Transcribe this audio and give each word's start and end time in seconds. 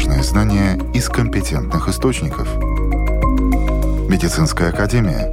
важные 0.00 0.22
знания 0.22 0.78
из 0.94 1.10
компетентных 1.10 1.86
источников. 1.88 2.48
Медицинская 4.08 4.70
академия. 4.70 5.30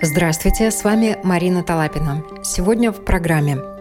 Здравствуйте, 0.00 0.70
с 0.70 0.84
вами 0.84 1.18
Марина 1.24 1.64
Талапина. 1.64 2.22
Сегодня 2.44 2.92
в 2.92 3.04
программе 3.04 3.77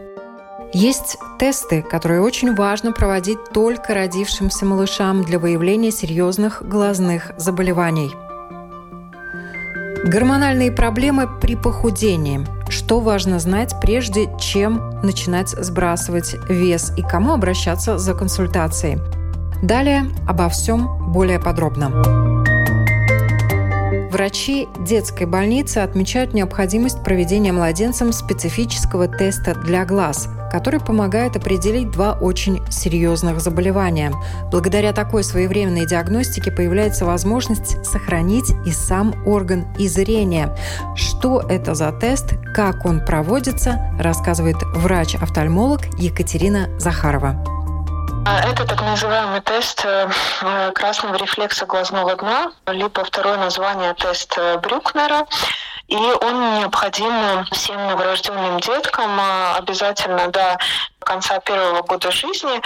есть 0.77 1.17
тесты, 1.39 1.81
которые 1.81 2.21
очень 2.21 2.53
важно 2.53 2.91
проводить 2.91 3.39
только 3.51 3.95
родившимся 3.95 4.63
малышам 4.65 5.23
для 5.23 5.39
выявления 5.39 5.91
серьезных 5.91 6.61
глазных 6.61 7.31
заболеваний. 7.37 8.11
Гормональные 10.05 10.71
проблемы 10.71 11.27
при 11.41 11.55
похудении. 11.55 12.45
Что 12.69 12.99
важно 12.99 13.39
знать, 13.39 13.73
прежде 13.81 14.29
чем 14.39 15.01
начинать 15.01 15.49
сбрасывать 15.49 16.35
вес 16.47 16.93
и 16.95 17.01
кому 17.01 17.33
обращаться 17.33 17.97
за 17.97 18.13
консультацией. 18.13 18.99
Далее 19.63 20.05
обо 20.27 20.47
всем 20.47 21.11
более 21.11 21.39
подробно. 21.39 22.36
Врачи 24.17 24.67
детской 24.79 25.27
больницы 25.27 25.77
отмечают 25.77 26.33
необходимость 26.33 27.03
проведения 27.03 27.51
младенцам 27.51 28.11
специфического 28.11 29.07
теста 29.07 29.53
для 29.53 29.85
глаз, 29.85 30.27
который 30.51 30.79
помогает 30.79 31.35
определить 31.35 31.91
два 31.91 32.13
очень 32.13 32.59
серьезных 32.71 33.39
заболевания. 33.39 34.11
Благодаря 34.49 34.91
такой 34.91 35.23
своевременной 35.23 35.85
диагностике 35.85 36.51
появляется 36.51 37.05
возможность 37.05 37.85
сохранить 37.85 38.49
и 38.65 38.71
сам 38.71 39.13
орган 39.27 39.67
и 39.77 39.87
зрение. 39.87 40.57
Что 40.95 41.39
это 41.41 41.75
за 41.75 41.91
тест, 41.91 42.33
как 42.55 42.85
он 42.85 43.05
проводится, 43.05 43.95
рассказывает 43.99 44.57
врач-офтальмолог 44.73 45.81
Екатерина 45.99 46.69
Захарова. 46.79 47.56
А, 48.29 48.41
это 48.41 48.65
так 48.65 48.81
называемый 48.81 49.39
тест 49.39 49.85
э, 49.85 50.09
э, 50.41 50.71
красного 50.73 51.15
рефлекса 51.15 51.65
глазного 51.65 52.13
дна, 52.17 52.51
либо 52.65 53.05
второе 53.05 53.37
название 53.37 53.93
тест 53.93 54.37
э, 54.37 54.57
Брюкнера. 54.57 55.25
И 55.87 55.95
он 55.95 56.59
необходим 56.59 57.45
всем 57.51 57.87
новорожденным 57.87 58.59
деткам 58.59 59.19
обязательно 59.55 60.27
до 60.27 60.57
конца 60.99 61.39
первого 61.39 61.81
года 61.83 62.11
жизни. 62.11 62.61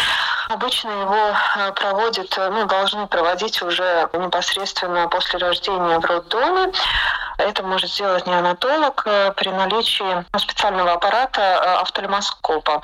Обычно 0.50 0.90
его 0.90 1.36
проводят, 1.76 2.36
ну, 2.36 2.66
должны 2.66 3.06
проводить 3.06 3.62
уже 3.62 4.10
непосредственно 4.14 5.08
после 5.08 5.38
рождения 5.38 6.00
в 6.00 6.06
роддоме. 6.06 6.72
Это 7.38 7.62
может 7.62 7.92
сделать 7.92 8.26
неонатолог 8.26 9.04
при 9.36 9.50
наличии 9.50 10.26
специального 10.40 10.94
аппарата 10.94 11.80
офтальмоскопа. 11.82 12.82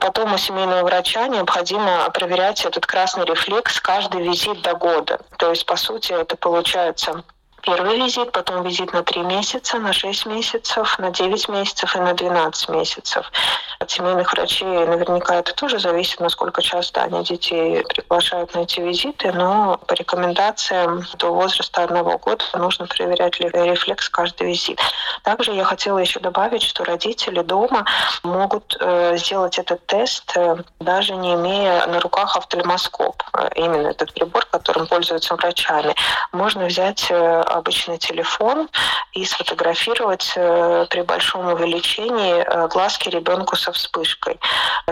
Потом 0.00 0.32
у 0.32 0.38
семейного 0.38 0.82
врача 0.82 1.28
необходимо 1.28 2.08
проверять 2.10 2.64
этот 2.64 2.86
красный 2.86 3.26
рефлекс 3.26 3.80
каждый 3.80 4.22
визит 4.22 4.62
до 4.62 4.74
года. 4.74 5.20
То 5.36 5.50
есть, 5.50 5.66
по 5.66 5.76
сути, 5.76 6.12
это 6.12 6.36
получается 6.36 7.22
первый 7.64 7.96
визит, 7.96 8.32
потом 8.32 8.62
визит 8.62 8.92
на 8.92 9.02
3 9.02 9.22
месяца, 9.22 9.78
на 9.78 9.92
6 9.92 10.26
месяцев, 10.26 10.98
на 10.98 11.10
9 11.10 11.48
месяцев 11.48 11.96
и 11.96 11.98
на 11.98 12.12
12 12.12 12.68
месяцев. 12.68 13.30
От 13.78 13.90
семейных 13.90 14.32
врачей 14.32 14.86
наверняка 14.86 15.36
это 15.36 15.54
тоже 15.54 15.78
зависит, 15.78 16.20
насколько 16.20 16.62
часто 16.62 17.02
они 17.02 17.24
детей 17.24 17.82
приглашают 17.84 18.54
на 18.54 18.60
эти 18.60 18.80
визиты, 18.80 19.32
но 19.32 19.78
по 19.86 19.94
рекомендациям 19.94 21.02
до 21.18 21.32
возраста 21.32 21.84
одного 21.84 22.18
года 22.18 22.44
нужно 22.54 22.86
проверять 22.86 23.40
рефлекс 23.40 24.08
каждый 24.08 24.48
визит. 24.48 24.78
Также 25.22 25.52
я 25.52 25.64
хотела 25.64 25.98
еще 25.98 26.20
добавить, 26.20 26.62
что 26.62 26.84
родители 26.84 27.40
дома 27.42 27.86
могут 28.22 28.76
э, 28.78 29.16
сделать 29.16 29.58
этот 29.58 29.86
тест, 29.86 30.36
э, 30.36 30.56
даже 30.80 31.14
не 31.14 31.34
имея 31.34 31.86
на 31.86 32.00
руках 32.00 32.36
офтальмоскоп. 32.36 33.22
Э, 33.32 33.48
именно 33.54 33.88
этот 33.88 34.12
прибор, 34.12 34.44
которым 34.50 34.86
пользуются 34.86 35.34
врачами. 35.34 35.94
Можно 36.32 36.66
взять 36.66 37.10
обычный 37.54 37.98
телефон 37.98 38.68
и 39.12 39.24
сфотографировать 39.24 40.32
э, 40.36 40.86
при 40.90 41.02
большом 41.02 41.46
увеличении 41.46 42.42
э, 42.42 42.68
глазки 42.68 43.08
ребенку 43.08 43.56
со 43.56 43.72
вспышкой. 43.72 44.38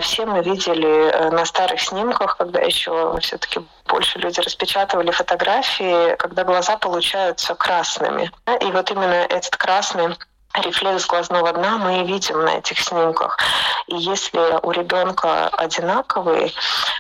Все 0.01 0.27
мы 0.27 0.43
видели 0.43 1.11
э, 1.11 1.31
на 1.31 1.45
старых 1.45 1.81
снимках, 1.81 2.37
когда 2.37 2.61
еще 2.61 3.19
все-таки 3.21 3.61
больше 3.87 4.19
люди 4.19 4.41
распечатывали 4.41 5.11
фотографии, 5.11 6.17
когда 6.17 6.45
глаза 6.45 6.77
получаются 6.77 7.55
красными. 7.55 8.31
И 8.61 8.67
вот 8.67 8.91
именно 8.91 9.27
этот 9.29 9.57
красный 9.57 10.17
рефлекс 10.55 11.07
глазного 11.07 11.53
дна 11.53 11.79
мы 11.79 12.05
видим 12.05 12.45
на 12.45 12.59
этих 12.59 12.79
снимках. 12.81 13.39
И 13.87 13.97
если 13.97 14.59
у 14.63 14.71
ребенка 14.71 15.49
одинаковые 15.49 16.53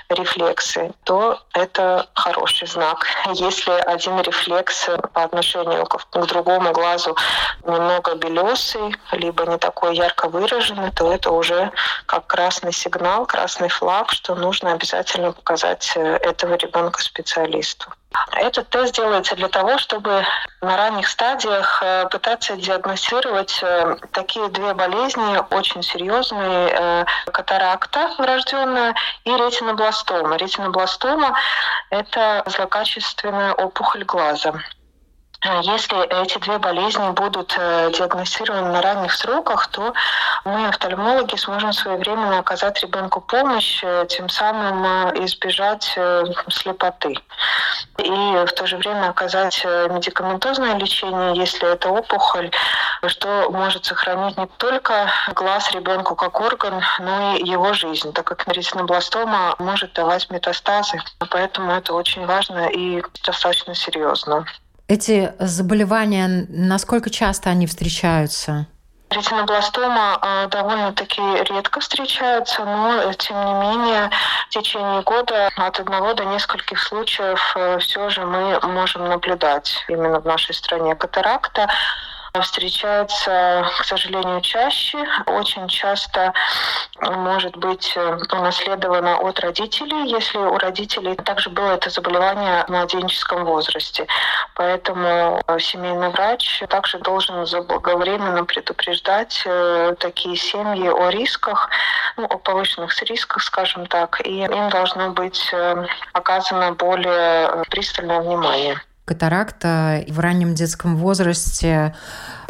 рефлексы, 0.08 0.92
то 1.04 1.40
это 1.52 2.06
хороший 2.14 2.66
знак. 2.66 3.06
Если 3.34 3.72
один 3.72 4.20
рефлекс 4.20 4.88
по 5.12 5.22
отношению 5.22 5.86
к 5.86 6.26
другому 6.26 6.72
глазу 6.72 7.16
немного 7.64 8.14
белесый, 8.14 8.94
либо 9.12 9.46
не 9.46 9.58
такой 9.58 9.96
ярко 9.96 10.28
выраженный, 10.28 10.90
то 10.92 11.12
это 11.12 11.30
уже 11.30 11.70
как 12.06 12.26
красный 12.26 12.72
сигнал, 12.72 13.26
красный 13.26 13.68
флаг, 13.68 14.12
что 14.12 14.34
нужно 14.34 14.72
обязательно 14.72 15.32
показать 15.32 15.92
э, 15.96 16.00
этого 16.00 16.54
ребенка 16.54 17.00
специалисту. 17.02 17.90
Этот 18.32 18.68
тест 18.70 18.94
делается 18.94 19.36
для 19.36 19.48
того, 19.48 19.78
чтобы 19.78 20.24
на 20.60 20.76
ранних 20.76 21.08
стадиях 21.08 21.82
э, 21.82 22.06
пытаться 22.10 22.56
диагностировать 22.56 23.60
э, 23.62 23.96
такие 24.12 24.48
две 24.48 24.74
болезни, 24.74 25.38
очень 25.54 25.82
серьезные, 25.82 26.70
э, 26.72 27.04
катаракта 27.32 28.10
врожденная 28.18 28.94
и 29.24 29.30
ретинобластома. 29.30 30.36
Ретинобластома– 30.36 31.36
это 31.90 32.42
злокачественная 32.46 33.54
опухоль 33.54 34.04
глаза. 34.04 34.54
А 35.44 35.60
если 35.62 36.22
эти 36.22 36.38
две 36.38 36.58
болезни 36.58 37.10
будут 37.10 37.56
э, 37.58 37.90
диагностированы 37.92 38.70
на 38.70 38.80
ранних 38.80 39.12
сроках, 39.12 39.66
то 39.66 39.92
мы, 40.44 40.68
офтальмологи, 40.68 41.34
сможем 41.34 41.72
своевременно 41.72 42.38
оказать 42.38 42.80
ребенку 42.80 43.20
помощь, 43.20 43.80
э, 43.82 44.06
тем 44.08 44.28
самым 44.28 44.84
э, 44.84 45.24
избежать 45.24 45.98
слепоты. 46.48 47.16
И 47.98 48.08
в 48.08 48.52
то 48.54 48.66
же 48.68 48.76
время 48.76 49.10
оказать 49.10 49.64
медикаментозное 49.64 50.76
лечение, 50.76 51.32
если 51.34 51.72
это 51.72 51.88
опухоль, 51.90 52.50
что 53.06 53.50
может 53.50 53.84
сохранить 53.84 54.36
не 54.38 54.46
только 54.46 55.10
глаз 55.34 55.72
ребенку 55.72 56.14
как 56.14 56.40
орган, 56.40 56.82
но 57.00 57.34
и 57.34 57.44
его 57.44 57.72
жизнь, 57.72 58.12
так 58.12 58.26
как 58.26 58.46
ретинобластома 58.46 59.56
может 59.58 59.92
давать 59.92 60.30
метастазы. 60.30 61.00
Поэтому 61.30 61.72
это 61.72 61.94
очень 61.94 62.24
важно 62.26 62.68
и 62.68 63.02
достаточно 63.24 63.74
серьезно. 63.74 64.46
Эти 64.92 65.32
заболевания, 65.38 66.44
насколько 66.50 67.08
часто 67.08 67.48
они 67.48 67.66
встречаются? 67.66 68.66
Ретинобластома 69.08 70.18
э, 70.20 70.48
довольно-таки 70.48 71.22
редко 71.48 71.80
встречается, 71.80 72.62
но 72.66 73.10
тем 73.14 73.36
не 73.42 73.54
менее 73.54 74.10
в 74.46 74.50
течение 74.50 75.00
года 75.00 75.48
от 75.56 75.80
одного 75.80 76.12
до 76.12 76.26
нескольких 76.26 76.78
случаев 76.78 77.40
э, 77.56 77.78
все 77.78 78.10
же 78.10 78.26
мы 78.26 78.60
можем 78.68 79.08
наблюдать 79.08 79.82
именно 79.88 80.20
в 80.20 80.26
нашей 80.26 80.54
стране 80.54 80.94
катаракта 80.94 81.68
встречается, 82.40 83.66
к 83.78 83.84
сожалению, 83.84 84.40
чаще. 84.40 84.98
Очень 85.26 85.68
часто 85.68 86.32
может 87.00 87.56
быть 87.56 87.92
э, 87.94 88.18
унаследовано 88.32 89.18
от 89.18 89.38
родителей, 89.40 90.10
если 90.10 90.38
у 90.38 90.56
родителей 90.56 91.14
также 91.14 91.50
было 91.50 91.72
это 91.72 91.90
заболевание 91.90 92.64
в 92.64 92.70
младенческом 92.70 93.44
возрасте. 93.44 94.06
Поэтому 94.54 95.42
э, 95.46 95.58
семейный 95.58 96.08
врач 96.08 96.62
также 96.70 96.98
должен 97.00 97.44
заблаговременно 97.44 98.44
предупреждать 98.44 99.42
э, 99.44 99.94
такие 99.98 100.36
семьи 100.36 100.88
о 100.88 101.10
рисках, 101.10 101.68
ну, 102.16 102.24
о 102.24 102.38
повышенных 102.38 102.98
рисках, 103.02 103.42
скажем 103.42 103.86
так, 103.86 104.26
и 104.26 104.44
им 104.44 104.70
должно 104.70 105.10
быть 105.10 105.52
оказано 106.12 106.72
более 106.72 107.64
пристальное 107.68 108.20
внимание 108.20 108.80
катаракта 109.04 110.04
в 110.08 110.20
раннем 110.20 110.54
детском 110.54 110.96
возрасте, 110.96 111.94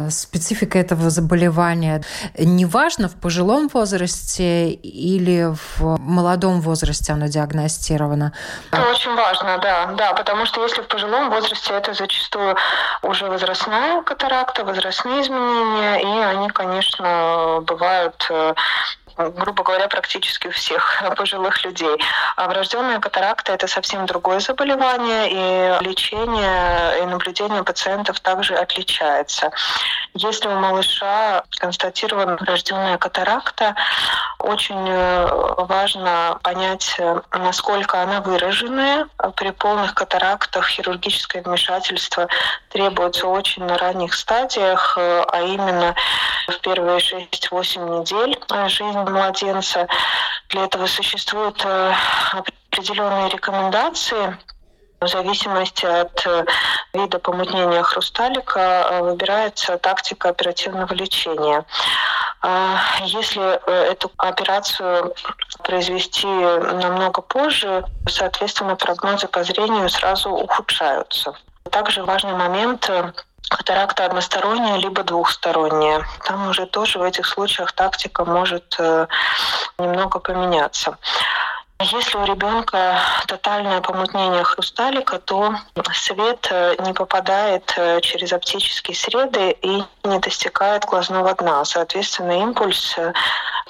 специфика 0.09 0.77
этого 0.77 1.09
заболевания. 1.09 2.03
Неважно, 2.37 3.09
в 3.09 3.15
пожилом 3.15 3.69
возрасте 3.69 4.69
или 4.69 5.53
в 5.53 5.97
молодом 5.97 6.61
возрасте 6.61 7.13
оно 7.13 7.27
диагностировано. 7.27 8.33
Это 8.71 8.89
очень 8.89 9.15
важно, 9.15 9.57
да, 9.57 9.93
да, 9.97 10.13
потому 10.13 10.45
что 10.45 10.61
если 10.63 10.81
в 10.81 10.87
пожилом 10.87 11.29
возрасте 11.29 11.73
это 11.73 11.93
зачастую 11.93 12.55
уже 13.01 13.25
возрастная 13.25 14.01
катаракта, 14.03 14.63
возрастные 14.63 15.23
изменения, 15.23 16.01
и 16.01 16.37
они, 16.37 16.49
конечно, 16.49 17.61
бывают 17.65 18.27
э, 18.29 18.53
грубо 19.17 19.63
говоря, 19.63 19.87
практически 19.87 20.47
у 20.47 20.51
всех 20.51 21.03
пожилых 21.17 21.63
людей. 21.63 21.97
А 22.35 22.47
врожденная 22.47 22.99
катаракта– 22.99 23.51
это 23.53 23.67
совсем 23.67 24.05
другое 24.05 24.39
заболевание, 24.39 25.29
и 25.29 25.83
лечение 25.83 27.01
и 27.01 27.05
наблюдение 27.05 27.63
пациентов 27.63 28.19
также 28.19 28.55
отличается. 28.55 29.51
Если 30.13 30.47
у 30.47 30.59
малыша 30.59 31.43
констатирована 31.59 32.37
врожденная 32.37 32.97
катаракта, 32.97 33.75
очень 34.39 34.87
э, 34.87 35.27
важно 35.57 36.39
понять, 36.43 36.95
э, 36.99 37.21
насколько 37.31 38.01
она 38.01 38.21
выраженная. 38.21 39.07
При 39.35 39.51
полных 39.51 39.95
катарактах 39.95 40.67
хирургическое 40.67 41.41
вмешательство 41.41 42.27
требуется 42.69 43.27
очень 43.27 43.63
на 43.63 43.77
ранних 43.77 44.13
стадиях, 44.13 44.97
э, 44.97 45.23
а 45.31 45.41
именно 45.41 45.95
в 46.47 46.59
первые 46.59 46.97
6-8 46.99 47.99
недель 48.01 48.37
жизни 48.67 49.02
младенца. 49.11 49.87
Для 50.49 50.65
этого 50.65 50.87
существуют 50.87 51.65
определенные 52.71 53.29
рекомендации 53.29 54.37
в 55.03 55.07
зависимости 55.07 55.85
от 55.85 56.25
э, 56.25 56.45
вида 56.93 57.19
помутнения 57.19 57.83
хрусталика 57.83 58.59
э, 58.59 59.01
выбирается 59.01 59.77
тактика 59.77 60.29
оперативного 60.29 60.93
лечения. 60.93 61.65
А 62.41 62.79
если 63.05 63.41
э, 63.41 63.91
эту 63.91 64.11
операцию 64.17 65.13
произвести 65.63 66.27
намного 66.27 67.21
позже, 67.21 67.83
соответственно, 68.07 68.75
прогнозы 68.75 69.27
по 69.27 69.43
зрению 69.43 69.89
сразу 69.89 70.29
ухудшаются. 70.29 71.35
Также 71.69 72.03
важный 72.03 72.33
момент 72.33 72.89
катаракта 73.57 74.05
односторонняя 74.05 74.77
либо 74.77 75.03
двухсторонняя. 75.03 76.05
Там 76.25 76.49
уже 76.49 76.65
тоже 76.65 76.99
в 76.99 77.03
этих 77.03 77.25
случаях 77.25 77.71
тактика 77.73 78.25
может 78.25 78.77
немного 79.77 80.19
поменяться. 80.19 80.97
Если 81.91 82.17
у 82.17 82.23
ребенка 82.23 82.97
тотальное 83.27 83.81
помутнение 83.81 84.43
хрусталика, 84.43 85.19
то 85.19 85.55
свет 85.93 86.47
э, 86.49 86.75
не 86.79 86.93
попадает 86.93 87.73
э, 87.75 87.99
через 87.99 88.31
оптические 88.31 88.95
среды 88.95 89.57
и 89.61 89.83
не 90.05 90.19
достигает 90.19 90.85
глазного 90.85 91.33
дна. 91.33 91.65
Соответственно, 91.65 92.41
импульс 92.41 92.97
э, 92.97 93.11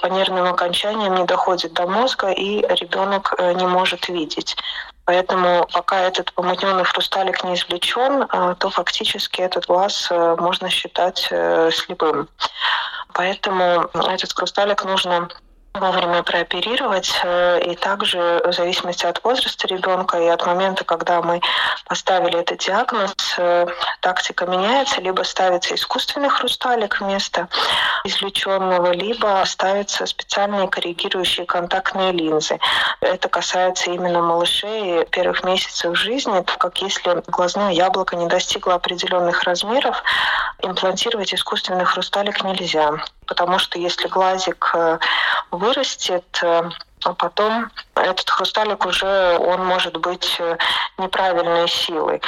по 0.00 0.06
нервным 0.06 0.46
окончаниям 0.46 1.14
не 1.16 1.24
доходит 1.24 1.72
до 1.72 1.88
мозга, 1.88 2.30
и 2.30 2.60
ребенок 2.60 3.34
не 3.56 3.66
может 3.66 4.08
видеть. 4.08 4.56
Поэтому 5.06 5.68
пока 5.72 6.00
этот 6.00 6.32
помутненный 6.32 6.84
хрусталик 6.84 7.44
не 7.44 7.54
извлечен, 7.54 8.26
то 8.58 8.70
фактически 8.70 9.42
этот 9.42 9.66
глаз 9.66 10.08
можно 10.10 10.70
считать 10.70 11.18
слепым. 11.72 12.28
Поэтому 13.12 13.88
этот 13.94 14.32
хрусталик 14.32 14.84
нужно 14.84 15.28
вовремя 15.74 16.22
прооперировать. 16.22 17.12
Э, 17.24 17.60
и 17.60 17.74
также 17.74 18.40
в 18.44 18.52
зависимости 18.52 19.06
от 19.06 19.22
возраста 19.24 19.66
ребенка 19.66 20.18
и 20.18 20.28
от 20.28 20.46
момента, 20.46 20.84
когда 20.84 21.20
мы 21.20 21.40
поставили 21.86 22.38
этот 22.38 22.58
диагноз, 22.58 23.12
э, 23.38 23.66
тактика 24.00 24.46
меняется. 24.46 25.00
Либо 25.00 25.22
ставится 25.22 25.74
искусственный 25.74 26.28
хрусталик 26.28 27.00
вместо 27.00 27.48
извлеченного, 28.04 28.92
либо 28.92 29.42
ставятся 29.46 30.06
специальные 30.06 30.68
коррегирующие 30.68 31.44
контактные 31.44 32.12
линзы. 32.12 32.58
Это 33.00 33.28
касается 33.28 33.90
именно 33.90 34.22
малышей 34.22 35.04
первых 35.06 35.42
месяцев 35.42 35.96
жизни, 35.96 36.40
так 36.40 36.58
как 36.58 36.78
если 36.82 37.22
глазное 37.26 37.72
яблоко 37.72 38.14
не 38.14 38.28
достигло 38.28 38.74
определенных 38.74 39.42
размеров, 39.42 40.02
имплантировать 40.62 41.34
искусственный 41.34 41.84
хрусталик 41.84 42.44
нельзя. 42.44 42.92
Потому 43.26 43.58
что 43.58 43.78
если 43.78 44.06
глазик 44.06 44.70
э, 44.74 44.98
вырастет, 45.64 46.42
э, 47.04 47.10
а 47.10 47.14
потом 47.14 47.70
этот 47.94 48.28
хрусталик 48.28 48.84
уже 48.86 49.38
он 49.38 49.64
может 49.64 49.96
быть 49.96 50.36
э, 50.38 50.56
неправильной 50.98 51.68
силой. 51.68 52.20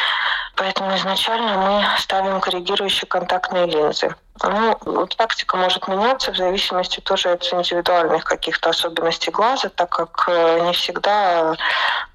Поэтому 0.57 0.97
изначально 0.97 1.59
мы 1.59 1.85
ставим 1.99 2.41
коррегирующие 2.41 3.07
контактные 3.07 3.67
линзы. 3.67 4.15
Ну, 4.43 5.07
тактика 5.17 5.57
может 5.57 5.89
меняться 5.89 6.33
в 6.33 6.37
зависимости 6.37 7.01
тоже 7.01 7.31
от 7.31 7.53
индивидуальных 7.53 8.25
каких-то 8.25 8.71
особенностей 8.71 9.31
глаза, 9.31 9.71
так 9.71 9.89
как 9.89 10.25
э, 10.29 10.61
не 10.61 10.73
всегда 10.73 11.57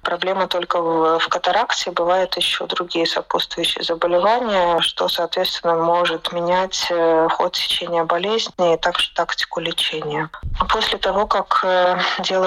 проблема 0.02 0.46
только 0.46 0.80
в, 0.80 1.18
в 1.18 1.28
катаракте, 1.28 1.90
бывают 1.90 2.36
еще 2.36 2.66
другие 2.66 3.06
сопутствующие 3.06 3.82
заболевания, 3.82 4.80
что, 4.80 5.08
соответственно, 5.08 5.74
может 5.74 6.32
менять 6.32 6.86
э, 6.90 7.28
ход 7.30 7.54
течения 7.54 8.04
болезни 8.04 8.74
и 8.74 8.76
также 8.76 9.12
тактику 9.14 9.60
лечения. 9.60 10.30
После 10.68 10.98
того, 10.98 11.26
как 11.26 11.60
э, 11.64 11.98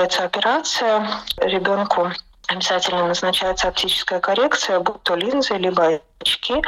делается 0.06 0.24
операция, 0.24 1.08
ребенку 1.38 2.12
обязательно 2.48 3.08
назначается 3.08 3.68
оптическая 3.68 4.20
коррекция, 4.20 4.80
будь 4.80 5.02
то 5.04 5.16
линзы, 5.16 5.56
либо 5.56 6.00
очки. 6.26 6.62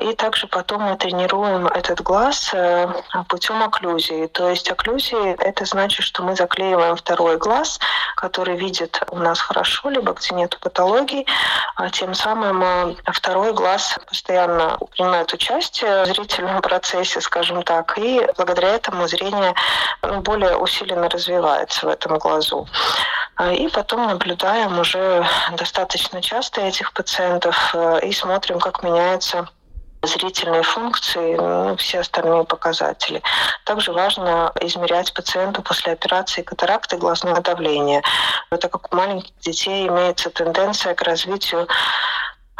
И 0.00 0.14
также 0.14 0.46
потом 0.46 0.82
мы 0.82 0.96
тренируем 0.96 1.66
этот 1.66 2.00
глаз 2.02 2.50
э, 2.52 2.86
путем 3.28 3.62
окклюзии. 3.62 4.26
То 4.26 4.50
есть 4.50 4.70
окклюзии— 4.70 5.34
это 5.38 5.64
значит, 5.64 6.04
что 6.04 6.22
мы 6.22 6.36
заклеиваем 6.36 6.96
второй 6.96 7.36
глаз, 7.38 7.80
который 8.16 8.56
видит 8.56 9.02
у 9.10 9.16
нас 9.16 9.40
хорошо, 9.40 9.90
либо 9.90 10.12
где 10.12 10.34
нет 10.34 10.58
патологий. 10.60 11.26
А 11.76 11.90
тем 11.90 12.14
самым 12.14 12.62
э, 12.62 12.94
второй 13.12 13.52
глаз 13.52 13.98
постоянно 14.06 14.78
принимает 14.92 15.32
участие 15.32 16.04
в 16.04 16.06
зрительном 16.06 16.60
процессе, 16.62 17.20
скажем 17.20 17.62
так, 17.62 17.98
и 17.98 18.26
благодаря 18.36 18.68
этому 18.68 19.08
зрение 19.08 19.54
ну, 20.02 20.20
более 20.20 20.56
усиленно 20.56 21.08
развивается 21.08 21.86
в 21.86 21.88
этом 21.88 22.18
глазу. 22.18 22.66
А, 23.40 23.52
и 23.52 23.68
потом 23.68 24.06
наблюдаем 24.06 24.78
уже 24.78 25.26
достаточно 25.52 26.20
часто 26.20 26.60
этих 26.60 26.92
пациентов 26.92 27.74
э, 27.74 28.00
и 28.02 28.12
смотрим, 28.12 28.58
как 28.58 28.82
меняются 28.90 29.48
зрительные 30.02 30.62
функции, 30.62 31.36
ну, 31.36 31.76
все 31.76 32.00
остальные 32.00 32.44
показатели. 32.44 33.22
Также 33.64 33.92
важно 33.92 34.52
измерять 34.60 35.12
пациенту 35.12 35.62
после 35.62 35.92
операции 35.92 36.42
катаракты 36.42 36.96
глазное 36.96 37.40
давление, 37.40 38.02
так 38.50 38.72
как 38.72 38.92
у 38.92 38.96
маленьких 38.96 39.36
детей 39.40 39.86
имеется 39.88 40.30
тенденция 40.30 40.94
к 40.94 41.02
развитию 41.02 41.68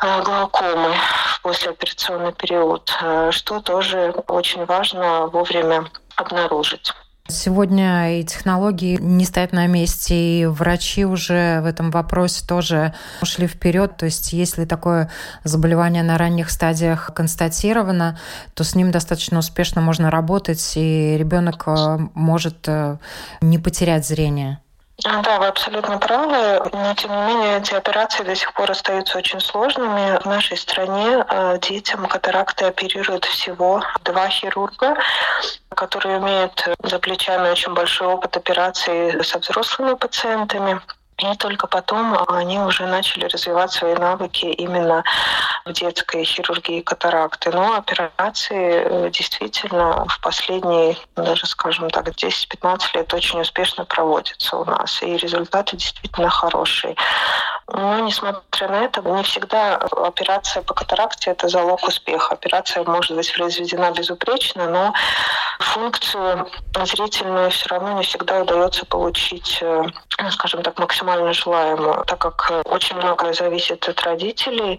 э, 0.02 0.22
глаукомы 0.22 0.94
в 1.26 1.42
послеоперационный 1.42 2.32
период, 2.32 2.94
э, 3.00 3.30
что 3.32 3.60
тоже 3.60 4.12
очень 4.26 4.66
важно 4.66 5.26
вовремя 5.26 5.86
обнаружить. 6.16 6.92
Сегодня 7.30 8.20
и 8.20 8.24
технологии 8.24 8.98
не 9.00 9.24
стоят 9.24 9.52
на 9.52 9.66
месте, 9.66 10.14
и 10.14 10.46
врачи 10.46 11.04
уже 11.04 11.60
в 11.60 11.66
этом 11.66 11.90
вопросе 11.90 12.44
тоже 12.46 12.94
ушли 13.22 13.46
вперед. 13.46 13.96
То 13.96 14.06
есть, 14.06 14.32
если 14.32 14.64
такое 14.64 15.10
заболевание 15.44 16.02
на 16.02 16.18
ранних 16.18 16.50
стадиях 16.50 17.10
констатировано, 17.14 18.18
то 18.54 18.64
с 18.64 18.74
ним 18.74 18.90
достаточно 18.90 19.38
успешно 19.38 19.80
можно 19.80 20.10
работать, 20.10 20.72
и 20.76 21.16
ребенок 21.18 21.64
э, 21.66 21.98
может 22.14 22.68
э, 22.68 22.98
не 23.40 23.58
потерять 23.58 24.06
зрение. 24.06 24.60
Да, 25.02 25.38
вы 25.38 25.46
абсолютно 25.46 25.98
правы, 25.98 26.60
но 26.72 26.94
тем 26.94 27.10
не 27.10 27.22
менее 27.34 27.58
эти 27.58 27.72
операции 27.72 28.22
до 28.22 28.34
сих 28.34 28.52
пор 28.52 28.70
остаются 28.70 29.16
очень 29.16 29.40
сложными. 29.40 30.18
В 30.20 30.26
нашей 30.26 30.58
стране 30.58 31.24
э, 31.26 31.58
детям 31.62 32.06
катаракты 32.06 32.66
оперируют 32.66 33.24
всего 33.24 33.82
два 34.04 34.28
хирурга, 34.28 34.96
которые 35.70 36.18
имеют 36.18 36.68
за 36.82 36.98
плечами 36.98 37.48
очень 37.48 37.72
большой 37.72 38.08
опыт 38.08 38.36
операций 38.36 39.24
со 39.24 39.38
взрослыми 39.38 39.94
пациентами. 39.94 40.80
И 41.20 41.36
только 41.36 41.66
потом 41.66 42.16
они 42.28 42.58
уже 42.58 42.86
начали 42.86 43.26
развивать 43.26 43.72
свои 43.72 43.94
навыки 43.94 44.46
именно 44.46 45.04
в 45.64 45.72
детской 45.72 46.24
хирургии 46.24 46.80
катаракты. 46.80 47.50
Но 47.50 47.74
операции 47.74 48.82
э, 48.84 49.10
действительно 49.10 50.06
в 50.08 50.20
последние, 50.20 50.96
даже 51.16 51.46
скажем 51.46 51.90
так, 51.90 52.08
10-15 52.08 52.80
лет 52.94 53.12
очень 53.12 53.40
успешно 53.40 53.84
проводятся 53.84 54.56
у 54.56 54.64
нас. 54.64 55.02
И 55.02 55.16
результаты 55.16 55.76
действительно 55.76 56.30
хорошие. 56.30 56.96
Но, 57.72 58.00
несмотря 58.00 58.68
на 58.68 58.84
это, 58.84 59.00
не 59.02 59.22
всегда 59.22 59.76
операция 59.76 60.62
по 60.62 60.74
катаракте– 60.74 61.30
это 61.32 61.48
залог 61.48 61.86
успеха. 61.86 62.34
Операция 62.34 62.82
может 62.84 63.16
быть 63.16 63.32
произведена 63.32 63.92
безупречно, 63.92 64.68
но 64.68 64.92
функцию 65.60 66.48
зрительную 66.84 67.50
все 67.50 67.68
равно 67.68 67.92
не 67.92 68.02
всегда 68.02 68.40
удается 68.40 68.84
получить, 68.86 69.58
э, 69.60 69.84
скажем 70.30 70.62
так, 70.62 70.78
максимально 70.78 71.09
желаемую, 71.32 72.04
так 72.06 72.18
как 72.18 72.52
очень 72.64 72.96
многое 72.96 73.32
зависит 73.32 73.88
от 73.88 74.02
родителей, 74.02 74.78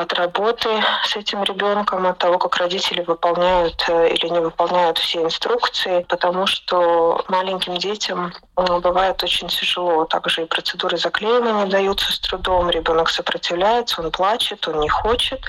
от 0.00 0.12
работы 0.12 0.68
с 1.04 1.16
этим 1.16 1.42
ребенком, 1.42 2.06
от 2.06 2.18
того, 2.18 2.38
как 2.38 2.56
родители 2.56 3.02
выполняют 3.02 3.82
э, 3.88 4.10
или 4.10 4.28
не 4.28 4.40
выполняют 4.40 4.98
все 4.98 5.22
инструкции, 5.22 6.04
потому 6.08 6.46
что 6.46 7.24
маленьким 7.28 7.76
детям 7.78 8.32
э, 8.56 8.78
бывает 8.80 9.22
очень 9.22 9.48
тяжело. 9.48 10.04
Также 10.04 10.42
и 10.42 10.46
процедуры 10.46 10.98
заклеивания 10.98 11.66
даются 11.66 12.12
с 12.12 12.18
трудом, 12.20 12.68
ребенок 12.68 13.08
сопротивляется, 13.08 14.02
он 14.02 14.10
плачет, 14.10 14.68
он 14.68 14.80
не 14.80 14.88
хочет. 14.88 15.40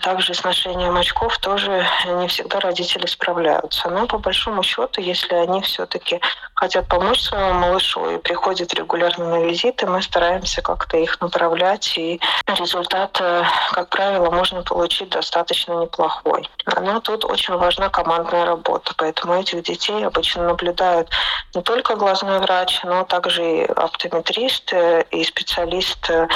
Также 0.00 0.34
с 0.34 0.42
ношением 0.42 0.96
очков 0.96 1.38
тоже 1.38 1.86
не 2.06 2.26
всегда 2.26 2.60
родители 2.60 3.06
справляются. 3.06 3.90
Но 3.90 4.06
по 4.06 4.18
большому 4.18 4.62
счету, 4.62 5.00
если 5.00 5.34
они 5.34 5.60
все-таки 5.62 6.20
хотят 6.62 6.86
помочь 6.86 7.22
своему 7.22 7.54
малышу 7.54 8.08
и 8.08 8.18
приходят 8.18 8.72
регулярно 8.74 9.30
на 9.30 9.44
визиты, 9.44 9.84
мы 9.88 10.00
стараемся 10.00 10.62
как-то 10.62 10.96
их 10.96 11.20
направлять, 11.20 11.98
и 11.98 12.20
результат, 12.46 13.18
э, 13.20 13.42
как 13.72 13.88
правило, 13.88 14.30
можно 14.30 14.62
получить 14.62 15.08
достаточно 15.10 15.72
неплохой. 15.82 16.48
Но 16.80 17.00
тут 17.00 17.24
очень 17.24 17.56
важна 17.56 17.88
командная 17.88 18.44
работа, 18.44 18.94
поэтому 18.96 19.34
этих 19.40 19.64
детей 19.64 20.06
обычно 20.06 20.44
наблюдают 20.44 21.10
не 21.52 21.62
только 21.62 21.96
глазной 21.96 22.38
врач, 22.38 22.80
но 22.84 23.02
также 23.02 23.42
и 23.42 23.64
оптометрист, 23.64 24.72
э, 24.72 25.04
и 25.10 25.24
специалист, 25.24 26.08
э, 26.10 26.28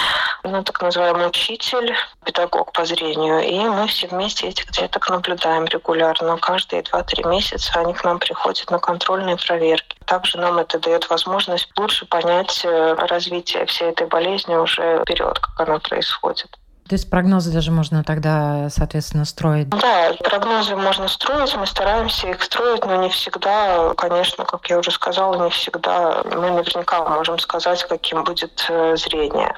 ну, 0.43 0.65
так 0.65 0.83
называемый 0.83 1.29
учитель, 1.29 1.95
педагог 2.25 2.73
по 2.73 2.85
зрению. 2.85 3.43
И 3.43 3.61
мы 3.61 3.87
все 3.87 4.09
вместе 4.09 4.49
этих 4.49 4.73
деток 4.73 5.09
наблюдаем 5.09 5.67
регулярно. 5.67 6.37
Каждые 6.39 6.83
2-3 6.83 7.29
месяца 7.29 7.79
они 7.79 7.95
к 7.95 8.03
нам 8.03 8.19
приходят 8.19 8.69
на 8.73 8.81
контрольные 8.81 9.37
проверки. 9.37 9.86
Также 10.07 10.39
нам 10.39 10.59
это 10.59 10.79
дает 10.79 11.09
возможность 11.11 11.69
лучше 11.77 12.07
понять 12.07 12.63
э, 12.65 12.95
развитие 13.09 13.67
всей 13.67 13.91
этой 13.91 14.07
болезни 14.07 14.55
уже 14.55 15.01
вперед, 15.03 15.39
как 15.39 15.69
она 15.69 15.79
происходит. 15.79 16.49
То 16.89 16.95
есть 16.95 17.11
прогнозы 17.11 17.51
даже 17.51 17.73
можно 17.73 18.05
тогда, 18.05 18.69
соответственно, 18.71 19.25
строить? 19.25 19.69
Да, 19.69 20.13
прогнозы 20.23 20.77
можно 20.77 21.09
строить, 21.09 21.55
мы 21.57 21.67
стараемся 21.67 22.29
их 22.29 22.41
строить, 22.41 22.85
но 22.85 23.03
не 23.03 23.09
всегда, 23.09 23.93
конечно, 23.97 24.45
как 24.45 24.71
я 24.71 24.79
уже 24.79 24.93
сказала, 24.93 25.45
не 25.45 25.51
всегда 25.51 26.23
мы 26.25 26.51
наверняка 26.53 27.05
можем 27.09 27.41
сказать, 27.41 27.83
каким 27.89 28.23
будет 28.23 28.65
э, 28.69 28.97
зрение. 28.97 29.53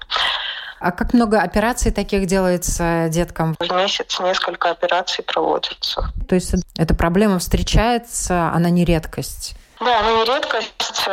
А 0.81 0.93
как 0.93 1.13
много 1.13 1.43
операций 1.43 1.93
таких 1.93 2.27
делается 2.27 3.09
деткам? 3.11 3.57
В 3.59 3.73
месяц 3.75 4.19
несколько 4.21 4.71
операций 4.71 5.25
проводится. 5.25 6.11
То 6.29 6.35
есть 6.35 6.55
эта 6.79 6.95
проблема 6.95 7.41
встречается, 7.41 8.51
она 8.55 8.71
не 8.71 8.87
редкость? 8.87 9.58
Да, 9.81 10.01
она 10.01 10.13
не 10.13 10.25
редкость. 10.25 11.09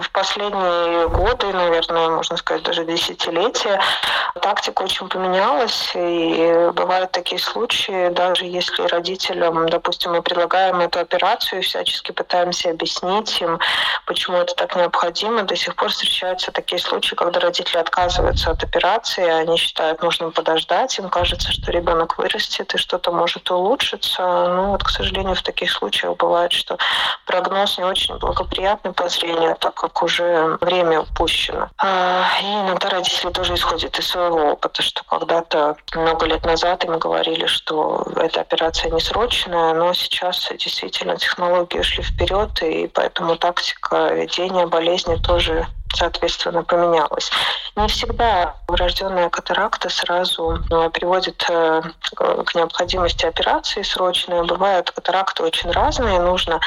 В 0.00 0.10
последние 0.12 1.08
годы, 1.08 1.52
наверное, 1.52 2.08
можно 2.08 2.36
сказать, 2.36 2.62
даже 2.62 2.84
десятилетия, 2.84 3.80
тактика 4.40 4.82
очень 4.82 5.08
поменялась, 5.08 5.92
и 5.94 6.70
бывают 6.72 7.12
такие 7.12 7.38
случаи, 7.38 8.08
даже 8.08 8.46
если 8.46 8.82
родителям, 8.86 9.68
допустим, 9.68 10.12
мы 10.12 10.22
предлагаем 10.22 10.80
эту 10.80 11.00
операцию 11.00 11.62
всячески 11.62 12.12
пытаемся 12.12 12.70
объяснить 12.70 13.40
им, 13.40 13.58
почему 14.06 14.38
это 14.38 14.54
так 14.54 14.74
необходимо, 14.74 15.42
до 15.42 15.54
сих 15.54 15.76
пор 15.76 15.90
встречаются 15.90 16.50
такие 16.50 16.80
случаи, 16.80 17.14
когда 17.14 17.40
родители 17.40 17.76
отказываются 17.78 18.50
от 18.52 18.62
операции, 18.64 19.28
они 19.28 19.58
считают, 19.58 20.02
нужно 20.02 20.30
подождать, 20.30 20.98
им 20.98 21.10
кажется, 21.10 21.52
что 21.52 21.70
ребенок 21.72 22.16
вырастет 22.16 22.74
и 22.74 22.78
что-то 22.78 23.12
может 23.12 23.50
улучшиться. 23.50 24.22
Ну 24.22 24.66
вот, 24.70 24.82
к 24.82 24.88
сожалению, 24.88 25.34
в 25.34 25.42
таких 25.42 25.70
случаях 25.70 26.16
бывает, 26.16 26.52
что 26.52 26.78
прогноз 27.26 27.76
не 27.76 27.84
очень 27.84 28.16
благоприятный 28.16 28.92
по 28.92 29.08
зрению, 29.08 29.56
так 29.60 29.89
как 29.90 30.02
уже 30.02 30.58
время 30.60 31.00
упущено. 31.00 31.68
А, 31.78 32.24
и 32.40 32.44
иногда 32.44 32.88
родители 32.88 33.30
тоже 33.30 33.54
исходят 33.54 33.98
из 33.98 34.06
своего 34.06 34.52
опыта, 34.52 34.82
что 34.82 35.02
когда-то 35.04 35.76
много 35.94 36.26
лет 36.26 36.44
назад 36.44 36.84
им 36.84 36.98
говорили, 36.98 37.46
что 37.46 38.06
эта 38.16 38.40
операция 38.40 38.90
не 38.90 39.00
срочная, 39.00 39.74
но 39.74 39.92
сейчас 39.92 40.50
действительно 40.50 41.16
технологии 41.16 41.78
ушли 41.78 42.02
вперед, 42.02 42.50
и 42.62 42.86
поэтому 42.86 43.36
тактика 43.36 44.12
ведения 44.14 44.66
болезни 44.66 45.16
тоже 45.16 45.66
соответственно, 45.94 46.62
поменялась. 46.62 47.30
Не 47.76 47.88
всегда 47.88 48.56
врожденная 48.68 49.28
катаракта 49.28 49.88
сразу 49.88 50.58
э, 50.70 50.90
приводит 50.90 51.44
э, 51.48 51.82
к 52.14 52.54
необходимости 52.54 53.26
операции 53.26 53.82
срочной. 53.82 54.44
Бывают 54.44 54.90
катаракты 54.90 55.42
очень 55.42 55.70
разные. 55.70 56.20
Нужно 56.20 56.60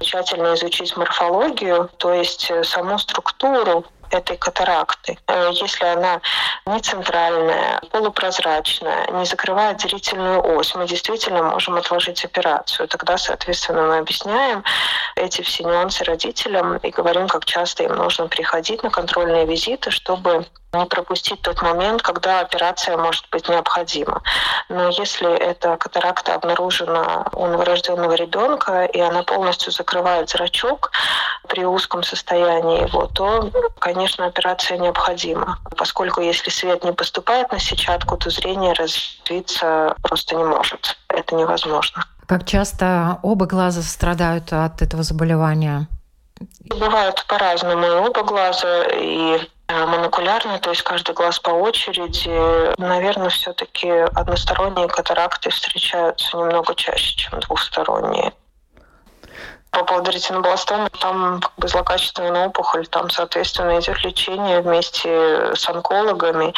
тщательно 0.00 0.54
изучить 0.54 0.96
морфологию, 0.96 1.90
то 1.98 2.12
есть 2.12 2.50
э, 2.50 2.64
саму 2.64 2.98
структуру 2.98 3.84
этой 4.10 4.36
катаракты. 4.36 5.18
Если 5.52 5.84
она 5.84 6.20
не 6.66 6.80
центральная, 6.80 7.80
полупрозрачная, 7.90 9.06
не 9.12 9.24
закрывает 9.24 9.80
зрительную 9.80 10.40
ось, 10.56 10.74
мы 10.74 10.86
действительно 10.86 11.42
можем 11.42 11.76
отложить 11.76 12.24
операцию. 12.24 12.88
Тогда, 12.88 13.16
соответственно, 13.18 13.82
мы 13.82 13.98
объясняем 13.98 14.64
эти 15.16 15.42
все 15.42 15.64
нюансы 15.64 16.04
родителям 16.04 16.76
и 16.78 16.90
говорим, 16.90 17.28
как 17.28 17.44
часто 17.44 17.84
им 17.84 17.94
нужно 17.94 18.28
приходить 18.28 18.82
на 18.82 18.90
контрольные 18.90 19.46
визиты, 19.46 19.90
чтобы 19.90 20.46
не 20.74 20.86
пропустить 20.86 21.40
тот 21.42 21.62
момент, 21.62 22.02
когда 22.02 22.40
операция 22.40 22.96
может 22.96 23.26
быть 23.30 23.48
необходима. 23.48 24.22
Но 24.68 24.88
если 24.88 25.32
эта 25.36 25.76
катаракта 25.76 26.34
обнаружена 26.34 27.26
у 27.32 27.46
новорожденного 27.46 28.14
ребенка, 28.14 28.84
и 28.84 29.00
она 29.00 29.22
полностью 29.22 29.72
закрывает 29.72 30.28
зрачок 30.30 30.90
при 31.48 31.64
узком 31.64 32.02
состоянии 32.02 32.82
его, 32.82 33.06
то, 33.06 33.50
конечно, 33.78 34.26
операция 34.26 34.78
необходима. 34.78 35.58
Поскольку 35.76 36.20
если 36.20 36.50
свет 36.50 36.84
не 36.84 36.92
поступает 36.92 37.52
на 37.52 37.58
сетчатку, 37.58 38.16
то 38.16 38.30
зрение 38.30 38.72
развиться 38.72 39.94
просто 40.02 40.36
не 40.36 40.44
может. 40.44 40.96
Это 41.08 41.34
невозможно. 41.34 42.04
Как 42.26 42.46
часто 42.46 43.18
оба 43.22 43.46
глаза 43.46 43.82
страдают 43.82 44.52
от 44.52 44.80
этого 44.80 45.02
заболевания? 45.02 45.86
Бывают 46.64 47.24
по-разному 47.28 47.86
и 47.86 47.90
оба 47.90 48.22
глаза, 48.22 48.84
и 48.90 49.38
э, 49.68 49.86
монокулярные, 49.86 50.58
то 50.58 50.70
есть 50.70 50.82
каждый 50.82 51.14
глаз 51.14 51.38
по 51.38 51.50
очереди. 51.50 52.80
Наверное, 52.80 53.28
все-таки 53.30 53.88
односторонние 53.88 54.88
катаракты 54.88 55.50
встречаются 55.50 56.36
немного 56.36 56.74
чаще, 56.74 57.16
чем 57.16 57.40
двухсторонние. 57.40 58.32
По 59.74 59.84
поводу 59.84 60.12
ретинобластомы, 60.12 60.88
там 61.00 61.40
как 61.40 61.52
бы 61.56 61.66
злокачественная 61.66 62.46
опухоль, 62.46 62.86
там, 62.86 63.10
соответственно, 63.10 63.80
идет 63.80 64.04
лечение 64.04 64.60
вместе 64.60 65.52
с 65.54 65.68
онкологами 65.68 66.54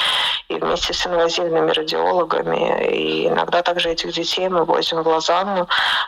и 0.48 0.54
вместе 0.56 0.92
с 0.92 1.06
инвазивными 1.06 1.70
радиологами. 1.70 2.86
И 2.92 3.28
иногда 3.28 3.62
также 3.62 3.90
этих 3.90 4.12
детей 4.12 4.48
мы 4.48 4.64
возим 4.64 5.02
в 5.02 5.08
Лозанну, 5.08 5.66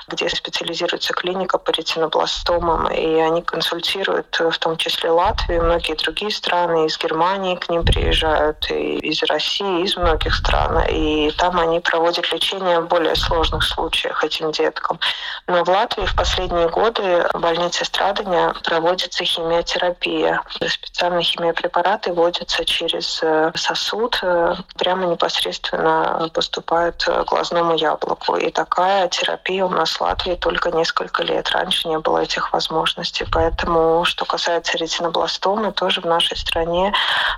где 0.09 0.29
специализируется 0.29 1.15
клиника 1.15 1.57
по 1.59 1.71
ретинобластомам, 1.71 2.89
и 2.89 3.21
они 3.21 3.43
консультируют 3.43 4.39
в 4.39 4.59
том 4.59 4.77
числе 4.77 5.11
Латвию, 5.11 5.65
многие 5.65 5.95
другие 5.95 6.31
страны, 6.31 6.87
из 6.87 6.99
Германии 6.99 7.57
к 7.57 7.71
ним 7.71 7.85
приезжают, 7.85 8.71
и 8.71 8.99
из 8.99 9.23
России, 9.23 9.83
из 9.83 9.97
многих 9.97 10.35
стран. 10.35 10.85
И 10.91 11.31
там 11.39 11.59
они 11.59 11.81
проводят 11.81 12.31
лечение 12.33 12.81
в 12.81 12.89
более 12.89 13.17
сложных 13.17 13.65
случаях 13.65 14.23
этим 14.23 14.53
деткам. 14.53 15.01
Но 15.47 15.65
в 15.65 15.69
Латвии 15.69 16.05
в 16.05 16.15
последние 16.15 16.69
годы 16.69 16.98
годы 16.99 17.29
в 17.33 17.41
больнице 17.41 17.85
страдания 17.85 18.55
проводится 18.65 19.25
химиотерапия. 19.25 20.43
Специальные 20.67 21.23
химиопрепараты 21.23 22.13
вводятся 22.13 22.65
через 22.65 23.21
э, 23.23 23.53
сосуд, 23.55 24.19
э, 24.23 24.55
прямо 24.77 25.07
непосредственно 25.07 26.29
поступают 26.33 27.05
к 27.05 27.25
глазному 27.25 27.77
яблоку. 27.77 28.37
И 28.37 28.51
такая 28.51 29.09
терапия 29.09 29.65
у 29.65 29.69
нас 29.69 29.93
в 29.93 30.01
Латвии 30.01 30.35
только 30.35 30.71
несколько 30.71 31.23
лет. 31.23 31.51
Раньше 31.51 31.89
не 31.89 31.99
было 31.99 32.19
этих 32.19 32.53
возможностей. 32.53 33.27
Поэтому, 33.31 34.05
что 34.05 34.25
касается 34.25 34.79
ретинобластомы, 34.79 35.73
тоже 35.73 36.01
в 36.01 36.07
нашей 36.07 36.37
стране 36.37 36.93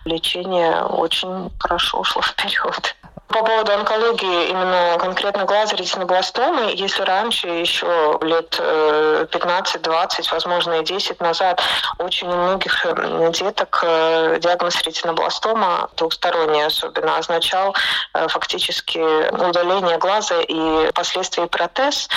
лечение 0.04 0.82
очень 0.82 1.50
хорошо 1.58 2.02
шло 2.04 2.22
вперед. 2.22 2.96
По 3.30 3.44
поводу 3.44 3.72
онкологии, 3.72 4.48
именно 4.48 4.96
конкретно 4.98 5.44
глаза 5.44 5.76
ретинобластомы, 5.76 6.72
если 6.74 7.02
раньше, 7.02 7.46
еще 7.46 8.18
лет 8.22 8.58
15-20, 8.58 9.78
э, 9.86 10.22
возможно, 10.32 10.80
и 10.80 10.84
10 10.84 11.20
назад, 11.20 11.62
очень 11.98 12.26
у 12.26 12.34
многих 12.34 12.84
э, 12.84 13.30
деток 13.32 13.84
э, 13.84 14.38
диагноз 14.40 14.82
ретинобластома, 14.82 15.90
двухсторонний 15.96 16.66
особенно, 16.66 17.18
означал 17.18 17.74
фактически 18.12 18.98
удаление 19.30 19.98
глаза 19.98 20.40
и 20.40 20.90
последствия 20.92 21.46
протез, 21.46 22.08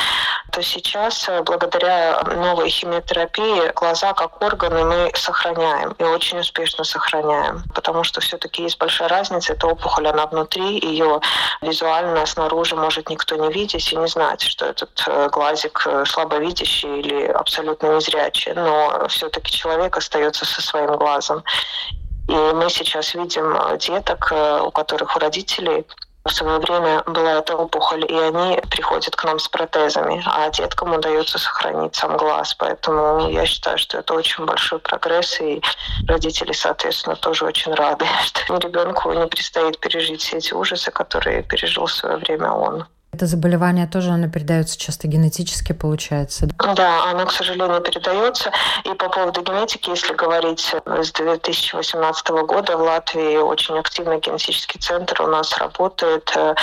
то 0.52 0.64
сейчас, 0.64 1.30
благодаря 1.46 2.24
новой 2.24 2.70
химиотерапии, 2.70 3.72
глаза 3.74 4.14
как 4.14 4.42
органы 4.42 4.84
мы 4.84 5.12
сохраняем 5.14 5.92
и 6.00 6.04
очень 6.04 6.40
успешно 6.40 6.84
сохраняем, 6.84 7.64
потому 7.76 8.04
что 8.04 8.20
все-таки 8.22 8.64
есть 8.64 8.80
большая 8.80 9.10
разница, 9.10 9.54
это 9.54 9.68
опухоль, 9.68 10.08
она 10.08 10.26
внутри, 10.26 10.80
ее 10.80 11.03
ее 11.04 11.20
визуально 11.62 12.26
снаружи 12.26 12.76
может 12.76 13.10
никто 13.10 13.36
не 13.36 13.52
видеть 13.52 13.92
и 13.92 13.96
не 13.96 14.08
знать, 14.08 14.42
что 14.42 14.66
этот 14.66 15.04
э, 15.08 15.30
глазик 15.32 15.84
э, 15.86 16.06
слабовидящий 16.06 17.00
или 17.00 17.26
абсолютно 17.26 17.96
незрячий, 17.96 18.54
но 18.54 19.08
все-таки 19.10 19.52
человек 19.52 19.98
остается 19.98 20.46
со 20.46 20.62
своим 20.62 20.96
глазом. 20.98 21.44
И 22.28 22.34
мы 22.34 22.70
сейчас 22.70 23.14
видим 23.14 23.56
э, 23.56 23.78
деток, 23.78 24.32
у 24.66 24.72
которых 24.72 25.16
у 25.16 25.20
родителей 25.20 25.86
в 26.26 26.32
свое 26.32 26.60
время 26.60 27.04
была 27.06 27.40
эта 27.40 27.56
опухоль, 27.56 28.06
и 28.10 28.16
они 28.16 28.60
приходят 28.70 29.16
к 29.16 29.24
нам 29.26 29.40
с 29.40 29.48
протезами, 29.50 30.24
а 30.26 30.50
деткам 30.50 30.94
удается 30.94 31.38
сохранить 31.38 31.96
сам 31.96 32.16
глаз. 32.18 32.54
Поэтому 32.56 33.30
я 33.30 33.46
считаю, 33.46 33.78
что 33.78 33.98
это 33.98 34.14
очень 34.14 34.46
большой 34.46 34.80
прогресс, 34.80 35.42
и 35.42 35.62
родители, 36.08 36.54
соответственно, 36.54 37.16
тоже 37.16 37.46
очень 37.46 37.74
рады, 37.74 38.06
что 38.24 38.58
ребенку 38.58 39.12
не 39.12 39.28
предстоит 39.28 39.80
пережить 39.80 40.22
все 40.22 40.38
эти 40.38 40.54
ужасы, 40.54 40.92
которые 40.92 41.44
пережил 41.44 41.88
в 41.88 41.92
свое 41.92 42.18
время 42.18 42.52
он. 42.52 42.86
Это 43.14 43.28
заболевание 43.28 43.86
тоже 43.86 44.10
оно 44.10 44.28
передается 44.28 44.76
часто 44.76 45.08
генетически, 45.08 45.72
получается. 45.72 46.48
Да, 46.76 47.12
оно, 47.12 47.28
к 47.28 47.32
сожалению, 47.32 47.80
передается. 47.80 48.52
И 48.86 48.94
по 48.96 49.08
поводу 49.08 49.44
генетики, 49.44 49.92
если 49.92 50.16
говорить, 50.16 50.74
с 50.86 51.12
2018 51.12 52.30
года 52.30 52.76
в 52.76 52.82
Латвии 52.82 53.38
очень 53.38 53.78
активный 53.78 54.20
генетический 54.20 54.80
центр 54.80 55.22
у 55.22 55.28
нас 55.28 55.56
работает, 55.60 56.32
э, 56.36 56.56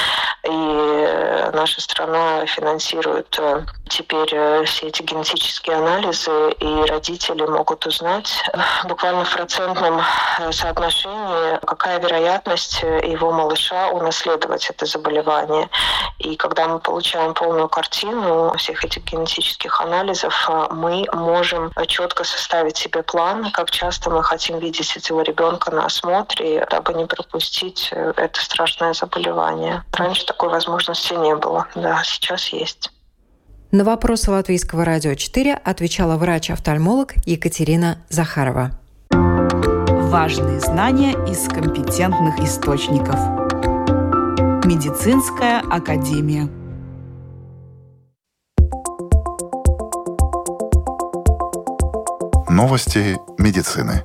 и 0.43 1.51
наша 1.53 1.81
страна 1.81 2.45
финансирует 2.47 3.39
э, 3.39 3.65
теперь 3.89 4.31
э, 4.33 4.65
все 4.65 4.89
эти 4.89 5.03
генетические 5.03 5.77
анализы, 5.77 6.51
и 6.59 6.85
родители 6.89 7.47
могут 7.47 7.87
узнать 7.87 8.43
буквально 8.89 9.25
в 9.25 9.33
процентном 9.33 10.03
соотношении, 10.51 11.65
какая 11.65 12.01
вероятность 12.01 12.83
его 12.83 13.31
малыша 13.31 13.91
унаследовать 13.91 14.69
это 14.69 14.85
заболевание. 14.85 15.69
И 16.19 16.40
когда 16.41 16.69
мы 16.69 16.79
получаем 16.79 17.35
полную 17.35 17.69
картину 17.69 18.55
всех 18.57 18.83
этих 18.85 19.05
генетических 19.05 19.81
анализов, 19.81 20.35
э, 20.49 20.69
мы 20.71 21.07
можем 21.13 21.71
четко 21.87 22.25
составить 22.25 22.79
себе 22.79 23.03
план, 23.03 23.51
как 23.53 23.71
часто 23.71 24.09
мы 24.11 24.23
хотим 24.23 24.59
видеть 24.59 24.97
этого 24.97 25.21
ребенка 25.21 25.71
на 25.71 25.85
осмотре, 25.85 26.67
дабы 26.71 26.95
не 26.95 27.05
пропустить 27.05 27.91
э, 27.93 28.15
это 28.17 28.41
страшное 28.43 28.95
заболевание. 28.95 29.85
Раньше 29.93 30.25
такой 30.25 30.49
возможности 30.49 31.13
не 31.13 31.37
было, 31.37 31.67
да, 31.75 32.03
сейчас 32.05 32.49
есть. 32.49 32.91
На 33.71 33.85
вопросы 33.85 34.31
Латвийского 34.31 34.85
радио 34.85 35.15
4 35.15 35.55
отвечала 35.55 36.17
врач-офтальмолог 36.17 37.13
Екатерина 37.27 37.99
Захарова. 38.09 38.71
Важные 39.11 40.59
знания 40.59 41.13
из 41.29 41.47
компетентных 41.49 42.41
источников. 42.41 43.40
Медицинская 44.71 45.59
академия. 45.69 46.49
Новости 52.49 53.19
медицины. 53.37 54.05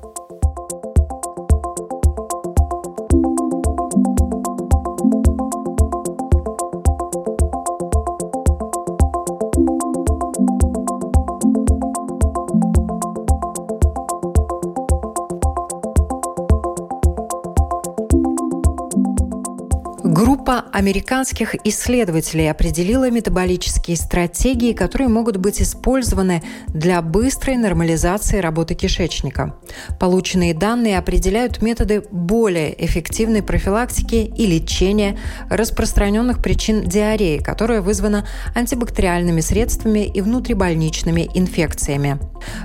오빠 20.46 20.64
американских 20.76 21.56
исследователей 21.66 22.52
определила 22.52 23.10
метаболические 23.10 23.96
стратегии, 23.96 24.74
которые 24.74 25.08
могут 25.08 25.38
быть 25.38 25.62
использованы 25.62 26.44
для 26.68 27.02
быстрой 27.02 27.56
нормализации 27.56 28.40
работы 28.40 28.76
кишечника. 28.76 29.56
Полученные 30.02 30.54
данные 30.54 30.98
определяют 30.98 31.62
методы 31.62 32.04
более 32.12 32.86
эффективной 32.86 33.42
профилактики 33.42 34.16
и 34.16 34.46
лечения 34.46 35.18
распространенных 35.50 36.44
причин 36.44 36.82
диареи, 36.82 37.38
которая 37.38 37.82
вызвана 37.82 38.28
антибактериальными 38.54 39.40
средствами 39.40 40.06
и 40.06 40.20
внутрибольничными 40.20 41.30
инфекциями. 41.34 42.20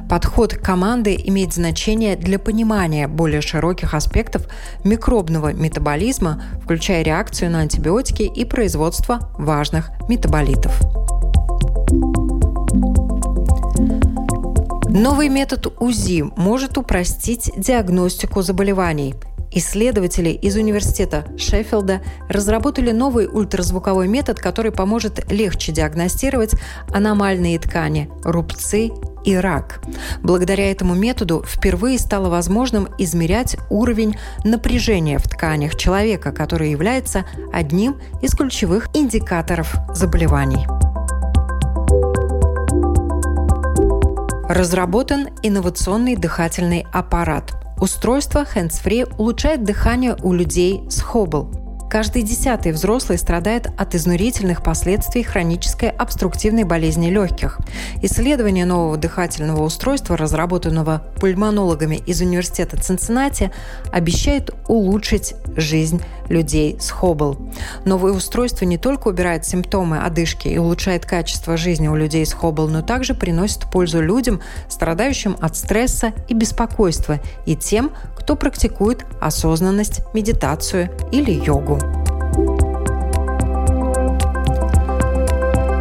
Подход 0.08 0.54
команды 0.54 1.14
имеет 1.26 1.54
значение 1.54 2.16
для 2.16 2.40
понимания 2.40 3.06
более 3.06 3.40
широких 3.40 3.94
аспектов 3.94 4.48
микробного 4.82 5.52
метаболизма, 5.52 6.42
включая 6.60 7.02
реакцию 7.02 7.52
на 7.52 7.60
антибиотики 7.60 8.00
и 8.25 8.45
производство 8.45 9.30
важных 9.38 9.90
метаболитов. 10.09 10.80
Новый 14.88 15.28
метод 15.28 15.73
УЗИ 15.80 16.25
может 16.37 16.78
упростить 16.78 17.50
диагностику 17.57 18.42
заболеваний– 18.42 19.14
Исследователи 19.52 20.30
из 20.30 20.57
университета 20.57 21.25
Шеффилда 21.37 22.02
разработали 22.28 22.93
новый 22.93 23.26
ультразвуковой 23.26 24.06
метод, 24.06 24.39
который 24.39 24.71
поможет 24.71 25.30
легче 25.30 25.73
диагностировать 25.73 26.54
аномальные 26.93 27.58
ткани, 27.58 28.08
рубцы 28.23 28.93
и 29.25 29.34
рак. 29.34 29.80
Благодаря 30.23 30.71
этому 30.71 30.95
методу 30.95 31.45
впервые 31.47 31.99
стало 31.99 32.28
возможным 32.28 32.89
измерять 32.97 33.56
уровень 33.71 34.17
напряжения 34.45 35.19
в 35.19 35.25
тканях 35.25 35.76
человека, 35.76 36.30
который 36.30 36.71
является 36.71 37.25
одним 37.52 38.00
из 38.23 38.34
ключевых 38.34 38.89
индикаторов 38.95 39.75
заболеваний. 39.93 40.67
Разработан 44.49 45.28
инновационный 45.43 46.17
дыхательный 46.17 46.86
аппарат. 46.93 47.52
Устройство 47.80 48.47
hands-free 48.54 49.10
улучшает 49.16 49.64
дыхание 49.64 50.14
у 50.23 50.34
людей 50.34 50.82
с 50.90 51.00
Хоббл. 51.00 51.70
Каждый 51.90 52.22
десятый 52.22 52.70
взрослый 52.70 53.18
страдает 53.18 53.66
от 53.76 53.96
изнурительных 53.96 54.62
последствий 54.62 55.24
хронической 55.24 55.88
обструктивной 55.88 56.62
болезни 56.62 57.10
легких. 57.10 57.58
Исследование 58.00 58.64
нового 58.64 58.96
дыхательного 58.96 59.64
устройства, 59.64 60.16
разработанного 60.16 61.02
пульмонологами 61.16 61.96
из 61.96 62.20
университета 62.20 62.80
Цинциннати, 62.80 63.50
обещает 63.90 64.50
улучшить 64.68 65.34
жизнь 65.56 66.00
людей 66.28 66.78
с 66.78 66.90
Хоббл. 66.90 67.36
Новое 67.84 68.12
устройство 68.12 68.64
не 68.64 68.78
только 68.78 69.08
убирает 69.08 69.44
симптомы 69.44 69.98
одышки 69.98 70.46
и 70.46 70.58
улучшает 70.58 71.04
качество 71.04 71.56
жизни 71.56 71.88
у 71.88 71.96
людей 71.96 72.24
с 72.24 72.32
Хоббл, 72.32 72.68
но 72.68 72.82
также 72.82 73.14
приносит 73.14 73.68
пользу 73.68 74.00
людям, 74.00 74.40
страдающим 74.68 75.36
от 75.40 75.56
стресса 75.56 76.12
и 76.28 76.34
беспокойства, 76.34 77.18
и 77.46 77.56
тем, 77.56 77.90
кто 78.16 78.36
практикует 78.36 79.04
осознанность, 79.20 80.02
медитацию 80.14 80.90
или 81.10 81.32
йогу. 81.32 81.79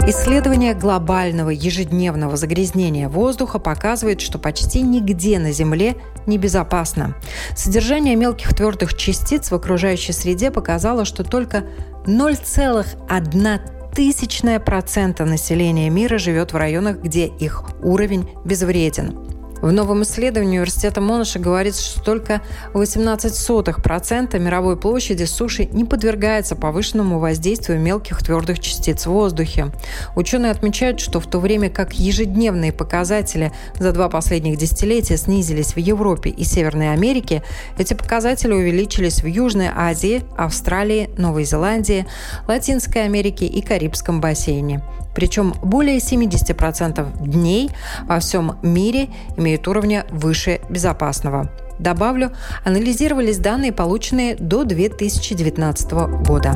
Исследование 0.10 0.74
глобального 0.74 1.52
ежедневного 1.52 2.36
загрязнения 2.36 3.08
воздуха 3.08 3.60
показывает, 3.60 4.22
что 4.22 4.40
почти 4.40 4.82
нигде 4.82 5.38
на 5.38 5.52
Земле 5.52 5.98
небезопасно. 6.26 7.16
Содержание 7.56 8.16
мелких 8.16 8.56
твердых 8.56 8.96
частиц 8.96 9.52
в 9.52 9.54
окружающей 9.54 10.12
среде 10.12 10.50
показало, 10.50 11.06
что 11.06 11.24
только 11.24 11.66
0,1 12.08 13.60
тысячная 13.94 14.60
процента 14.60 15.26
населения 15.26 15.92
мира 15.92 16.18
живет 16.18 16.54
в 16.54 16.58
районах, 16.58 16.98
где 17.04 17.28
их 17.28 17.66
уровень 17.84 18.28
безвреден. 18.46 19.39
В 19.62 19.72
новом 19.74 20.04
исследовании 20.04 20.58
университета 20.58 21.02
Монаша 21.02 21.38
говорится, 21.38 21.84
что 21.84 22.02
только 22.02 22.42
18% 22.74 24.40
мировой 24.40 24.78
площади 24.78 25.26
суши 25.26 25.66
не 25.66 25.84
подвергается 25.84 26.56
повышенному 26.56 27.20
воздействию 27.20 27.80
мелких 27.80 28.24
твердых 28.24 28.60
частиц 28.60 29.06
в 29.06 29.12
воздухе. 29.12 29.72
Ученые 30.16 30.52
отмечают, 30.52 31.02
что 31.02 31.20
в 31.20 31.28
то 31.28 31.40
время 31.40 31.70
как 31.70 31.94
ежедневные 31.94 32.72
показатели 32.72 33.52
за 33.78 33.92
два 33.92 34.08
последних 34.08 34.58
десятилетия 34.58 35.18
снизились 35.18 35.74
в 35.74 35.78
Европе 35.78 36.30
и 36.30 36.44
Северной 36.46 36.94
Америке, 36.94 37.44
эти 37.78 37.94
показатели 37.94 38.54
увеличились 38.54 39.22
в 39.22 39.26
Южной 39.26 39.70
Азии, 39.76 40.24
Австралии, 40.38 41.10
Новой 41.18 41.44
Зеландии, 41.44 42.06
Латинской 42.48 43.04
Америке 43.04 43.46
и 43.46 43.62
Карибском 43.62 44.22
бассейне. 44.22 44.82
Причем 45.14 45.54
более 45.62 45.98
70% 45.98 47.28
дней 47.28 47.72
во 48.04 48.20
всем 48.20 48.58
мире 48.62 49.10
имеют 49.38 49.68
уровня 49.68 50.06
выше 50.10 50.62
безопасного. 50.70 51.50
Добавлю, 51.80 52.32
анализировались 52.66 53.38
данные, 53.38 53.72
полученные 53.72 54.36
до 54.36 54.66
2019 54.66 55.92
года. 56.26 56.54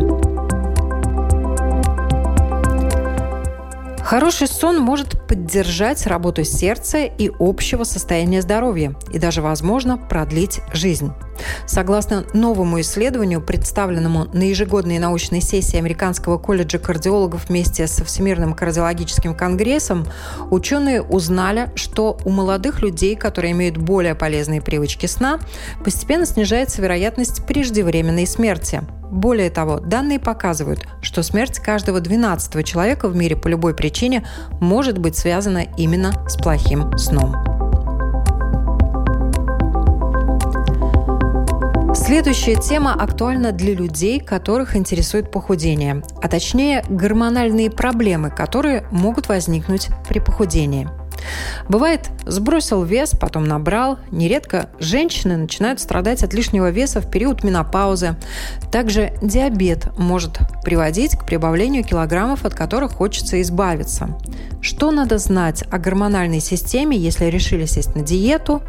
Хороший 4.04 4.48
сон 4.48 4.80
может 4.80 5.26
поддержать 5.28 6.06
работу 6.06 6.44
сердца 6.44 7.00
и 7.00 7.32
общего 7.40 7.84
состояния 7.84 8.42
здоровья 8.42 8.96
и 9.12 9.18
даже, 9.18 9.42
возможно, 9.42 9.98
продлить 9.98 10.60
жизнь. 10.74 11.12
Согласно 11.66 12.26
новому 12.34 12.82
исследованию, 12.82 13.42
представленному 13.42 14.26
на 14.34 14.44
ежегодной 14.44 15.00
научной 15.00 15.42
сессии 15.42 15.78
Американского 15.78 16.38
колледжа 16.38 16.80
кардиологов 16.80 17.50
вместе 17.50 17.88
со 17.88 18.04
Всемирным 18.04 18.54
кардиологическим 18.54 19.36
конгрессом, 19.36 20.06
ученые 20.50 21.02
узнали, 21.02 21.72
что 21.76 22.18
у 22.26 22.30
молодых 22.30 22.82
людей, 22.82 23.16
которые 23.16 23.52
имеют 23.54 23.78
более 23.78 24.16
полезные 24.16 24.62
привычки 24.62 25.06
сна, 25.06 25.40
постепенно 25.84 26.26
снижается 26.26 26.82
вероятность 26.82 27.46
преждевременной 27.46 28.28
смерти. 28.28 28.82
Более 29.14 29.52
того, 29.52 29.80
данные 29.80 30.20
показывают, 30.20 30.88
что 31.02 31.22
смерть 31.22 31.60
каждого 31.60 32.00
12 32.00 32.66
человека 32.66 33.08
в 33.08 33.16
мире 33.16 33.36
по 33.36 33.48
любой 33.48 33.76
причине 33.76 34.26
может 34.60 34.98
быть 34.98 35.16
связана 35.16 35.68
именно 35.78 36.28
с 36.28 36.36
плохим 36.36 36.98
сном. 36.98 37.63
Следующая 42.06 42.56
тема 42.56 42.94
актуальна 42.94 43.54
для 43.54 43.74
людей, 43.74 44.20
которых 44.20 44.76
интересует 44.76 45.32
похудение, 45.32 46.04
а 46.22 46.28
точнее 46.28 46.84
гормональные 46.90 47.72
проблемы, 47.72 48.30
которые 48.30 48.84
могут 48.92 49.30
возникнуть 49.30 49.88
при 50.10 50.20
похудении– 50.20 50.90
Бывает, 51.70 52.10
сбросил 52.26 52.84
вес, 52.84 53.12
потом 53.20 53.46
набрал. 53.46 54.00
Нередко 54.12 54.70
женщины 54.80 55.38
начинают 55.38 55.80
страдать 55.80 56.24
от 56.24 56.34
лишнего 56.34 56.70
веса 56.70 57.02
в 57.02 57.10
период 57.10 57.44
менопаузы. 57.44 58.16
Также 58.72 59.14
диабет 59.22 59.98
может 59.98 60.40
приводить 60.64 61.18
к 61.18 61.26
прибавлению 61.26 61.84
килограммов, 61.84 62.46
от 62.46 62.54
которых 62.54 62.94
хочется 62.94 63.42
избавиться. 63.42 64.18
Что 64.62 64.92
надо 64.92 65.18
знать 65.18 65.64
о 65.70 65.78
гормональной 65.78 66.40
системе, 66.40 66.98
если 66.98 67.26
решили 67.26 67.66
сесть 67.66 67.96
на 67.96 68.02
диету? 68.02 68.62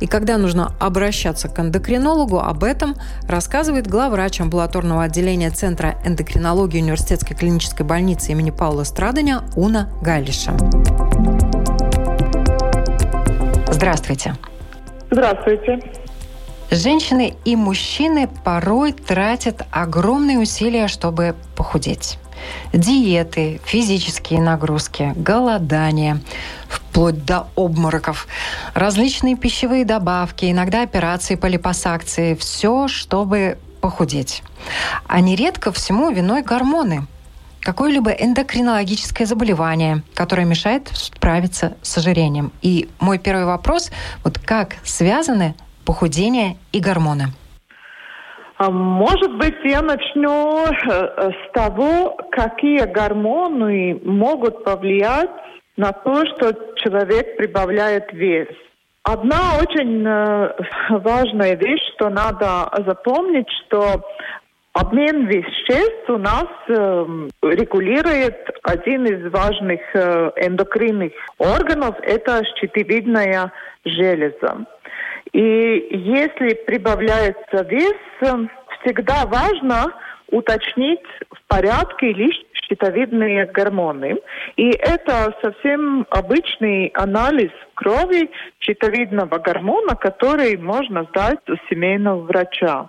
И 0.00 0.06
когда 0.06 0.38
нужно 0.38 0.74
обращаться 0.80 1.48
к 1.48 1.58
эндокринологу, 1.60 2.38
об 2.38 2.64
этом 2.64 2.96
рассказывает 3.28 3.86
главврач 3.86 4.40
амбулаторного 4.40 5.02
отделения 5.04 5.50
Центра 5.50 5.96
эндокринологии 6.04 6.80
Университетской 6.80 7.36
клинической 7.36 7.84
больницы 7.84 8.32
имени 8.32 8.50
Паула 8.50 8.84
Страдания 8.84 9.42
Уна 9.54 9.90
Галиша. 10.00 10.54
Здравствуйте. 13.84 14.34
Здравствуйте. 15.10 15.78
Женщины 16.70 17.34
и 17.44 17.54
мужчины 17.54 18.30
порой 18.42 18.94
тратят 18.94 19.66
огромные 19.70 20.38
усилия, 20.38 20.88
чтобы 20.88 21.34
похудеть. 21.54 22.18
Диеты, 22.72 23.60
физические 23.62 24.40
нагрузки, 24.40 25.12
голодание, 25.14 26.20
вплоть 26.66 27.26
до 27.26 27.48
обмороков, 27.56 28.26
различные 28.72 29.36
пищевые 29.36 29.84
добавки, 29.84 30.50
иногда 30.50 30.80
операции 30.80 31.34
по 31.34 31.44
липосакции. 31.44 32.34
Все, 32.36 32.88
чтобы 32.88 33.58
похудеть. 33.82 34.42
А 35.06 35.20
нередко 35.20 35.72
всему 35.72 36.08
виной 36.08 36.40
гормоны– 36.40 37.06
какое-либо 37.64 38.10
эндокринологическое 38.10 39.26
заболевание, 39.26 40.02
которое 40.14 40.44
мешает 40.44 40.88
справиться 40.88 41.76
с 41.82 41.98
ожирением. 41.98 42.52
И 42.62 42.88
мой 43.00 43.18
первый 43.18 43.46
вопрос, 43.46 43.90
вот 44.22 44.38
как 44.38 44.74
связаны 44.84 45.54
похудение 45.84 46.56
и 46.72 46.80
гормоны? 46.80 47.24
А, 48.56 48.70
может 48.70 49.36
быть, 49.36 49.56
я 49.64 49.82
начну 49.82 50.66
э, 50.66 51.30
с 51.32 51.52
того, 51.52 52.16
какие 52.30 52.84
гормоны 52.84 54.00
могут 54.04 54.62
повлиять 54.64 55.30
на 55.76 55.92
то, 55.92 56.24
что 56.26 56.52
человек 56.76 57.36
прибавляет 57.36 58.12
вес. 58.12 58.48
Одна 59.02 59.58
очень 59.60 60.06
э, 60.06 60.54
важная 60.90 61.56
вещь, 61.56 61.82
что 61.96 62.08
надо 62.10 62.70
запомнить, 62.86 63.48
что 63.66 64.02
Обмен 64.74 65.26
веществ 65.26 66.08
у 66.08 66.18
нас 66.18 66.48
э, 66.68 67.06
регулирует 67.42 68.36
один 68.64 69.06
из 69.06 69.32
важных 69.32 69.80
э, 69.94 70.32
эндокринных 70.36 71.12
органов, 71.38 71.94
это 72.02 72.42
щитовидная 72.56 73.52
железа. 73.84 74.66
И 75.32 75.88
если 75.90 76.54
прибавляется 76.66 77.64
вес, 77.68 77.94
всегда 78.80 79.26
важно 79.26 79.94
уточнить, 80.32 81.06
в 81.30 81.46
порядке 81.46 82.12
ли 82.12 82.32
щитовидные 82.68 83.46
гормоны. 83.46 84.16
И 84.56 84.70
это 84.70 85.36
совсем 85.40 86.04
обычный 86.10 86.88
анализ 86.94 87.52
крови 87.74 88.28
щитовидного 88.58 89.38
гормона, 89.38 89.94
который 89.94 90.56
можно 90.56 91.04
сдать 91.04 91.48
у 91.48 91.54
семейного 91.68 92.22
врача. 92.22 92.88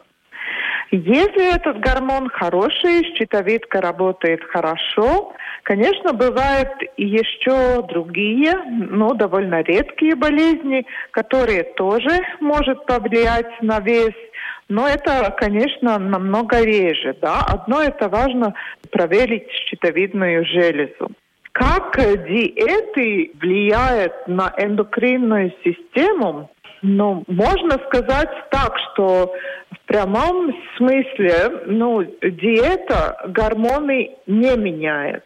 Если 0.92 1.56
этот 1.56 1.80
гормон 1.80 2.30
хороший, 2.30 3.16
щитовидка 3.18 3.82
работает 3.82 4.44
хорошо, 4.44 5.34
конечно, 5.64 6.14
бывают 6.14 6.70
еще 6.96 7.82
другие, 7.88 8.54
но 8.68 9.14
довольно 9.14 9.62
редкие 9.62 10.16
болезни, 10.16 10.86
которые 11.12 11.64
тоже 11.64 12.20
может 12.40 12.86
повлиять 12.86 13.62
на 13.62 13.80
вес. 13.80 14.14
Но 14.70 14.88
это, 14.88 15.36
конечно, 15.38 15.98
намного 15.98 16.62
реже. 16.64 17.16
Да? 17.22 17.42
Одно 17.48 17.82
это 17.82 18.08
важно 18.08 18.54
проверить 18.92 19.50
щитовидную 19.68 20.46
железу. 20.46 21.12
Как 21.52 21.98
диеты 21.98 23.32
влияют 23.40 24.28
на 24.28 24.54
эндокринную 24.58 25.54
систему, 25.64 26.50
ну, 26.88 27.24
можно 27.28 27.80
сказать 27.88 28.30
так, 28.52 28.78
что 28.78 29.34
в 29.72 29.80
прямом 29.88 30.54
смысле, 30.78 31.64
ну, 31.66 32.04
диета 32.04 33.18
гормоны 33.30 34.12
не 34.28 34.56
меняет. 34.56 35.26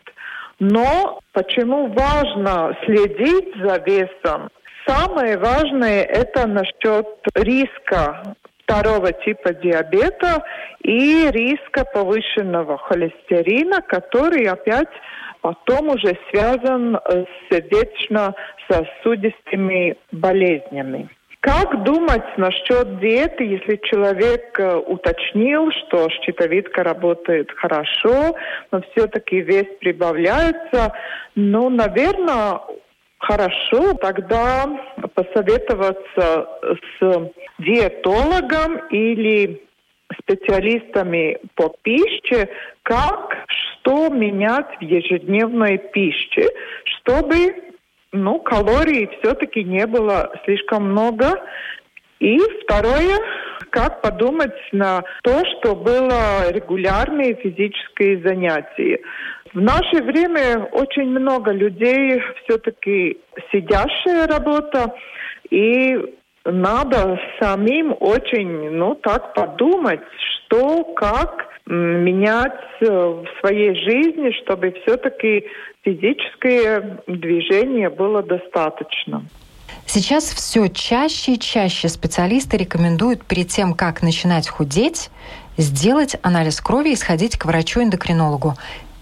Но 0.60 1.20
почему 1.34 1.88
важно 1.88 2.78
следить 2.86 3.54
за 3.58 3.76
весом? 3.86 4.48
Самое 4.88 5.38
важное 5.38 6.04
это 6.04 6.48
насчет 6.48 7.06
риска 7.36 8.24
второго 8.64 9.12
типа 9.12 9.54
диабета 9.54 10.46
и 10.82 11.28
риска 11.30 11.84
повышенного 11.94 12.78
холестерина, 12.78 13.82
который 13.82 14.48
опять 14.48 14.88
потом 15.42 15.90
уже 15.90 16.18
связан 16.30 16.98
с 17.06 17.28
сердечно-сосудистыми 17.52 19.98
болезнями. 20.14 21.10
Как 21.42 21.84
думать 21.84 22.38
насчет 22.38 23.00
диеты, 23.00 23.46
если 23.46 23.80
человек 23.84 24.60
э, 24.60 24.76
уточнил, 24.76 25.72
что 25.72 26.10
щитовидка 26.10 26.84
работает 26.84 27.50
хорошо, 27.52 28.36
но 28.72 28.82
все-таки 28.92 29.40
вес 29.40 29.66
прибавляется? 29.80 30.94
Ну, 31.36 31.70
наверное, 31.70 32.60
хорошо 33.20 33.94
тогда 34.02 34.66
посоветоваться 35.14 36.50
с 37.00 37.32
диетологом 37.58 38.78
или 38.90 39.62
специалистами 40.22 41.38
по 41.56 41.74
пище, 41.84 42.50
как 42.84 43.46
что 43.48 44.10
менять 44.10 44.78
в 44.80 44.82
ежедневной 44.82 45.78
пище, 45.78 46.50
чтобы 46.84 47.69
ну, 48.12 48.40
калорий 48.40 49.10
все-таки 49.20 49.64
не 49.64 49.86
было 49.86 50.32
слишком 50.46 50.92
много. 50.92 51.42
И 52.20 52.38
второе, 52.64 53.18
как 53.70 54.02
подумать 54.02 54.56
на 54.74 55.04
то, 55.24 55.44
что 55.46 55.76
было 55.76 56.52
регулярные 56.52 57.36
физические 57.36 58.22
занятия. 58.22 59.00
В 59.54 59.62
наше 59.62 60.04
время 60.04 60.68
очень 60.74 61.10
много 61.10 61.52
людей 61.52 62.22
все-таки 62.44 63.20
сидящая 63.52 64.28
работа, 64.28 64.94
и 65.50 65.98
надо 66.46 67.20
самим 67.40 67.96
очень, 68.00 68.70
ну, 68.72 68.96
так 68.96 69.34
подумать, 69.34 70.02
что, 70.46 70.84
как 70.96 71.49
менять 71.70 72.60
э, 72.82 72.86
в 72.86 73.26
своей 73.40 73.76
жизни, 73.76 74.32
чтобы 74.44 74.74
все-таки 74.82 75.46
физическое 75.84 77.02
движение 77.08 77.90
было 77.90 78.24
достаточно. 78.24 79.24
Сейчас 79.86 80.26
все 80.26 80.68
чаще 80.68 81.34
и 81.34 81.40
чаще 81.40 81.88
специалисты 81.88 82.58
рекомендуют 82.58 83.24
перед 83.26 83.48
тем, 83.48 83.74
как 83.74 84.02
начинать 84.02 84.48
худеть, 84.48 85.10
сделать 85.58 86.16
анализ 86.22 86.60
крови 86.62 86.90
и 86.90 86.96
сходить 86.96 87.38
к 87.38 87.46
врачу-эндокринологу. 87.46 88.54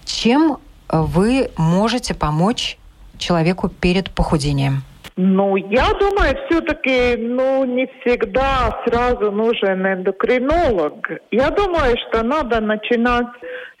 Чем 0.04 0.58
вы 0.90 1.50
можете 1.56 2.14
помочь 2.14 2.78
человеку 3.18 3.68
перед 3.68 4.10
похудением? 4.10 4.82
Ну, 5.20 5.56
я 5.56 5.92
думаю, 5.94 6.38
все-таки, 6.46 7.16
ну, 7.16 7.64
не 7.64 7.86
всегда 7.86 8.80
сразу 8.86 9.32
нужен 9.32 9.84
эндокринолог. 9.84 11.10
Я 11.32 11.50
думаю, 11.50 11.96
что 12.06 12.22
надо 12.22 12.60
начинать 12.60 13.26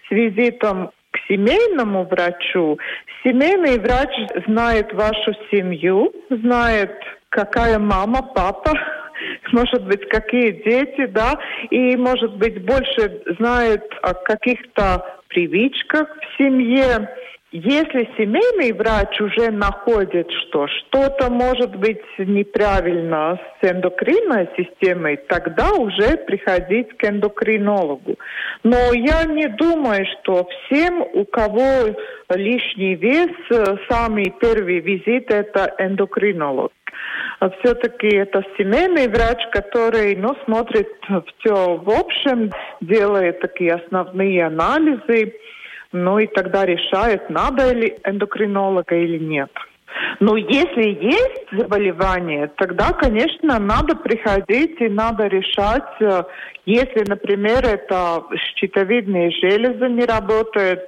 с 0.08 0.10
визитом 0.10 0.90
к 1.12 1.18
семейному 1.28 2.06
врачу. 2.06 2.76
Семейный 3.22 3.78
врач 3.78 4.10
знает 4.48 4.92
вашу 4.92 5.32
семью, 5.52 6.12
знает, 6.28 6.90
какая 7.28 7.78
мама, 7.78 8.20
папа, 8.34 8.72
может 9.52 9.84
быть, 9.86 10.08
какие 10.08 10.50
дети, 10.50 11.06
да, 11.06 11.38
и, 11.70 11.96
может 11.96 12.36
быть, 12.36 12.64
больше 12.64 13.22
знает 13.38 13.84
о 14.02 14.12
каких-то 14.12 15.06
привычках 15.28 16.08
в 16.08 16.36
семье. 16.36 17.08
Если 17.50 18.08
семейный 18.18 18.72
врач 18.72 19.18
уже 19.20 19.50
находит, 19.50 20.30
что 20.30 20.66
что-то 20.68 21.30
может 21.30 21.74
быть 21.76 22.02
неправильно 22.18 23.40
с 23.60 23.66
эндокринной 23.66 24.48
системой, 24.54 25.16
тогда 25.16 25.72
уже 25.72 26.18
приходить 26.26 26.94
к 26.98 27.04
эндокринологу. 27.04 28.16
Но 28.64 28.76
я 28.92 29.24
не 29.24 29.48
думаю, 29.48 30.04
что 30.20 30.46
всем, 30.66 31.00
у 31.00 31.24
кого 31.24 31.96
лишний 32.28 32.96
вес, 32.96 33.30
самый 33.88 34.30
первый 34.40 34.80
визит 34.80 35.30
это 35.30 35.74
эндокринолог. 35.78 36.72
Все-таки 37.60 38.08
это 38.08 38.42
семейный 38.58 39.08
врач, 39.08 39.38
который 39.52 40.16
ну, 40.16 40.36
смотрит 40.44 40.88
все 41.38 41.76
в 41.76 41.88
общем, 41.88 42.50
делает 42.80 43.40
такие 43.40 43.74
основные 43.74 44.44
анализы 44.44 45.34
ну 45.92 46.18
и 46.18 46.26
тогда 46.26 46.66
решает, 46.66 47.30
надо 47.30 47.72
ли 47.72 47.96
эндокринолога 48.04 48.94
или 48.94 49.18
нет. 49.18 49.50
Но 50.20 50.36
если 50.36 50.88
есть 50.88 51.46
заболевание, 51.52 52.50
тогда, 52.56 52.92
конечно, 52.92 53.58
надо 53.58 53.96
приходить 53.96 54.80
и 54.80 54.88
надо 54.88 55.26
решать, 55.26 56.00
э, 56.00 56.24
если, 56.66 57.04
например, 57.08 57.64
это 57.64 58.22
щитовидные 58.56 59.30
железы 59.30 59.88
не 59.88 60.04
работают, 60.04 60.82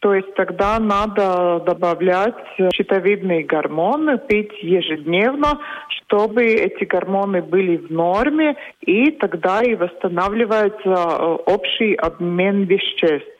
то 0.00 0.14
есть 0.14 0.32
тогда 0.34 0.78
надо 0.78 1.60
добавлять 1.66 2.36
щитовидные 2.74 3.42
гормоны, 3.44 4.18
пить 4.18 4.52
ежедневно, 4.62 5.60
чтобы 5.88 6.44
эти 6.44 6.84
гормоны 6.84 7.42
были 7.42 7.76
в 7.76 7.90
норме, 7.90 8.56
и 8.80 9.10
тогда 9.10 9.60
и 9.62 9.74
восстанавливается 9.74 10.78
э, 10.84 11.24
общий 11.46 11.94
обмен 11.94 12.64
веществ. 12.64 13.37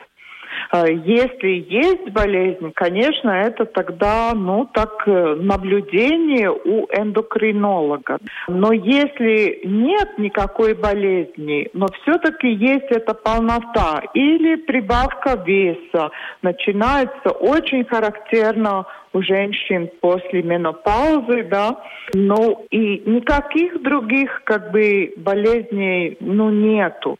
А, 0.70 0.86
если 0.86 1.66
есть 1.68 2.10
болезнь, 2.10 2.72
конечно, 2.74 3.30
это 3.30 3.64
тогда, 3.64 4.32
ну, 4.34 4.68
так, 4.72 5.02
э, 5.06 5.34
наблюдение 5.36 6.50
у 6.50 6.86
эндокринолога. 6.92 8.18
Но 8.48 8.72
если 8.72 9.60
нет 9.64 10.18
никакой 10.18 10.74
болезни, 10.74 11.70
но 11.72 11.86
все-таки 12.02 12.48
есть 12.48 12.90
эта 12.90 13.14
полнота 13.14 14.02
или 14.12 14.56
прибавка 14.56 15.42
веса, 15.44 16.10
начинается 16.42 17.30
очень 17.30 17.84
характерно 17.84 18.84
у 19.14 19.22
женщин 19.22 19.88
после 20.00 20.42
менопаузы, 20.42 21.44
да, 21.44 21.80
ну 22.12 22.66
и 22.70 23.02
никаких 23.06 23.82
других 23.82 24.42
как 24.44 24.70
бы 24.70 25.14
болезней, 25.16 26.16
ну, 26.20 26.50
нету 26.50 27.16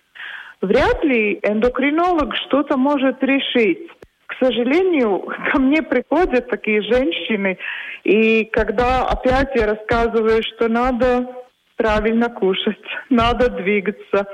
вряд 0.60 1.04
ли 1.04 1.38
эндокринолог 1.42 2.34
что-то 2.46 2.76
может 2.76 3.22
решить. 3.22 3.88
К 4.26 4.44
сожалению, 4.44 5.20
ко 5.52 5.58
мне 5.58 5.82
приходят 5.82 6.48
такие 6.48 6.82
женщины, 6.82 7.58
и 8.04 8.44
когда 8.44 9.06
опять 9.06 9.50
я 9.54 9.66
рассказываю, 9.66 10.42
что 10.42 10.68
надо 10.68 11.28
правильно 11.76 12.28
кушать, 12.28 12.78
надо 13.10 13.48
двигаться, 13.50 14.26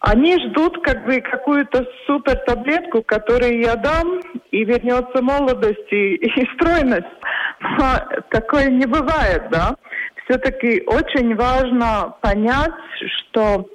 они 0.00 0.38
ждут 0.38 0.82
как 0.82 1.04
бы 1.04 1.20
какую-то 1.20 1.86
супер 2.06 2.36
таблетку, 2.46 3.02
которую 3.02 3.60
я 3.60 3.76
дам, 3.76 4.20
и 4.50 4.64
вернется 4.64 5.20
молодость 5.22 5.92
и, 5.92 6.14
и 6.16 6.48
стройность. 6.54 7.06
Но 7.60 8.00
такое 8.30 8.70
не 8.70 8.86
бывает, 8.86 9.42
да. 9.50 9.74
Все-таки 10.30 10.84
очень 10.86 11.34
важно 11.34 12.14
понять, 12.20 12.70
что 13.18 13.66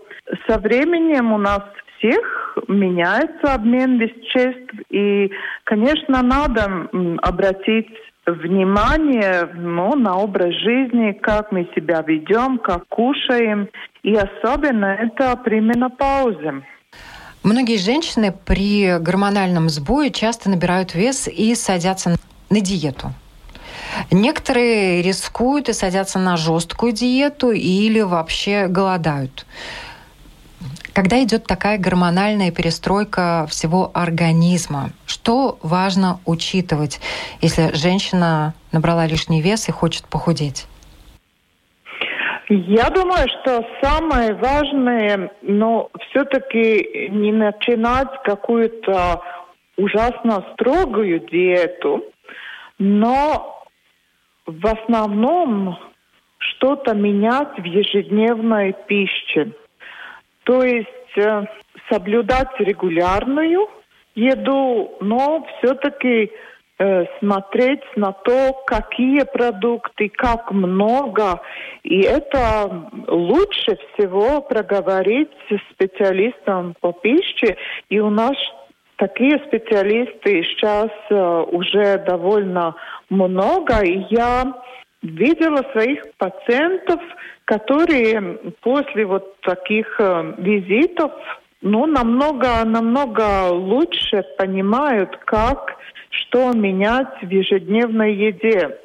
со 0.47 0.57
временем 0.57 1.33
у 1.33 1.37
нас 1.37 1.59
всех 1.97 2.57
меняется 2.69 3.53
обмен 3.53 3.99
веществ, 3.99 4.73
и, 4.89 5.29
конечно, 5.65 6.21
надо 6.21 6.87
обратить 7.23 7.89
внимание 8.25 9.49
ну, 9.53 9.95
на 9.97 10.15
образ 10.15 10.53
жизни, 10.55 11.11
как 11.11 11.51
мы 11.51 11.67
себя 11.75 12.01
ведем, 12.07 12.59
как 12.59 12.87
кушаем, 12.87 13.67
и 14.03 14.15
особенно 14.15 14.85
это 14.85 15.35
при 15.35 15.59
менопаузе. 15.59 16.63
Многие 17.43 17.77
женщины 17.77 18.33
при 18.45 18.97
гормональном 18.99 19.67
сбое 19.67 20.09
часто 20.09 20.49
набирают 20.49 20.95
вес 20.95 21.27
и 21.27 21.53
садятся 21.53 22.15
на 22.49 22.61
диету. 22.61 23.09
Некоторые 24.11 25.01
рискуют 25.01 25.69
и 25.69 25.73
садятся 25.73 26.19
на 26.19 26.37
жесткую 26.37 26.91
диету 26.91 27.51
или 27.51 28.01
вообще 28.01 28.67
голодают. 28.67 29.45
Когда 30.93 31.21
идет 31.21 31.45
такая 31.45 31.77
гормональная 31.77 32.51
перестройка 32.51 33.47
всего 33.49 33.91
организма, 33.93 34.91
что 35.05 35.59
важно 35.61 36.19
учитывать, 36.25 37.01
если 37.41 37.75
женщина 37.75 38.53
набрала 38.71 39.05
лишний 39.05 39.41
вес 39.41 39.67
и 39.67 39.73
хочет 39.73 40.07
похудеть? 40.07 40.67
Я 42.47 42.89
думаю, 42.91 43.27
что 43.27 43.67
самое 43.81 44.35
важное, 44.35 45.31
но 45.41 45.89
все-таки 46.09 47.09
не 47.09 47.31
начинать 47.31 48.11
какую-то 48.23 49.21
ужасно 49.77 50.45
строгую 50.53 51.19
диету, 51.21 52.03
но 52.77 53.54
в 54.45 54.67
основном 54.67 55.77
что-то 56.37 56.93
менять 56.93 57.57
в 57.57 57.63
ежедневной 57.63 58.75
пище. 58.87 59.51
То 60.43 60.63
есть 60.63 61.17
э, 61.17 61.45
соблюдать 61.89 62.49
регулярную 62.59 63.67
еду, 64.13 64.97
но 65.01 65.45
все-таки 65.57 66.31
э, 66.77 67.05
смотреть 67.19 67.83
на 67.95 68.11
то, 68.11 68.53
какие 68.67 69.23
продукты, 69.23 70.09
как 70.09 70.51
много. 70.51 71.41
И 71.83 72.01
это 72.01 72.89
лучше 73.07 73.77
всего 73.93 74.41
проговорить 74.41 75.31
с 75.49 75.57
специалистом 75.73 76.75
по 76.79 76.93
пище. 76.93 77.57
И 77.89 77.99
у 77.99 78.09
нас 78.09 78.35
такие 78.97 79.39
специалисты 79.47 80.43
сейчас 80.43 80.89
э, 81.09 81.43
уже 81.51 82.03
довольно 82.05 82.75
много. 83.09 83.81
И 83.83 84.05
я 84.09 84.53
видела 85.01 85.63
своих 85.71 86.01
пациентов, 86.17 86.99
которые 87.45 88.39
после 88.61 89.05
вот 89.05 89.39
таких 89.41 89.99
э, 89.99 90.33
визитов 90.37 91.11
ну, 91.61 91.85
намного, 91.87 92.63
намного 92.63 93.47
лучше 93.49 94.23
понимают, 94.37 95.17
как, 95.25 95.77
что 96.09 96.53
менять 96.53 97.21
в 97.21 97.29
ежедневной 97.29 98.13
еде. 98.13 98.77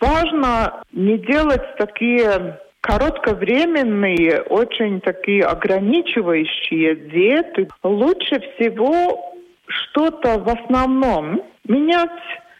Важно 0.00 0.82
не 0.92 1.18
делать 1.18 1.76
такие 1.76 2.58
коротковременные, 2.80 4.42
очень 4.42 5.00
такие 5.00 5.44
ограничивающие 5.44 6.96
диеты. 6.96 7.68
Лучше 7.82 8.40
всего 8.40 9.33
что-то 9.82 10.38
в 10.38 10.48
основном 10.48 11.42
менять 11.66 12.10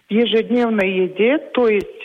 в 0.09 0.13
ежедневной 0.13 0.91
еде, 0.91 1.39
то 1.53 1.69
есть 1.69 2.05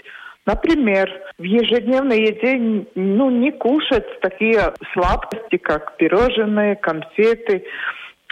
Например, 0.49 1.07
в 1.37 1.43
ежедневной 1.43 2.21
еде 2.21 2.85
ну, 2.95 3.29
не 3.29 3.51
кушать 3.51 4.19
такие 4.21 4.73
сладости, 4.93 5.57
как 5.57 5.95
пирожные, 5.97 6.75
конфеты. 6.75 7.63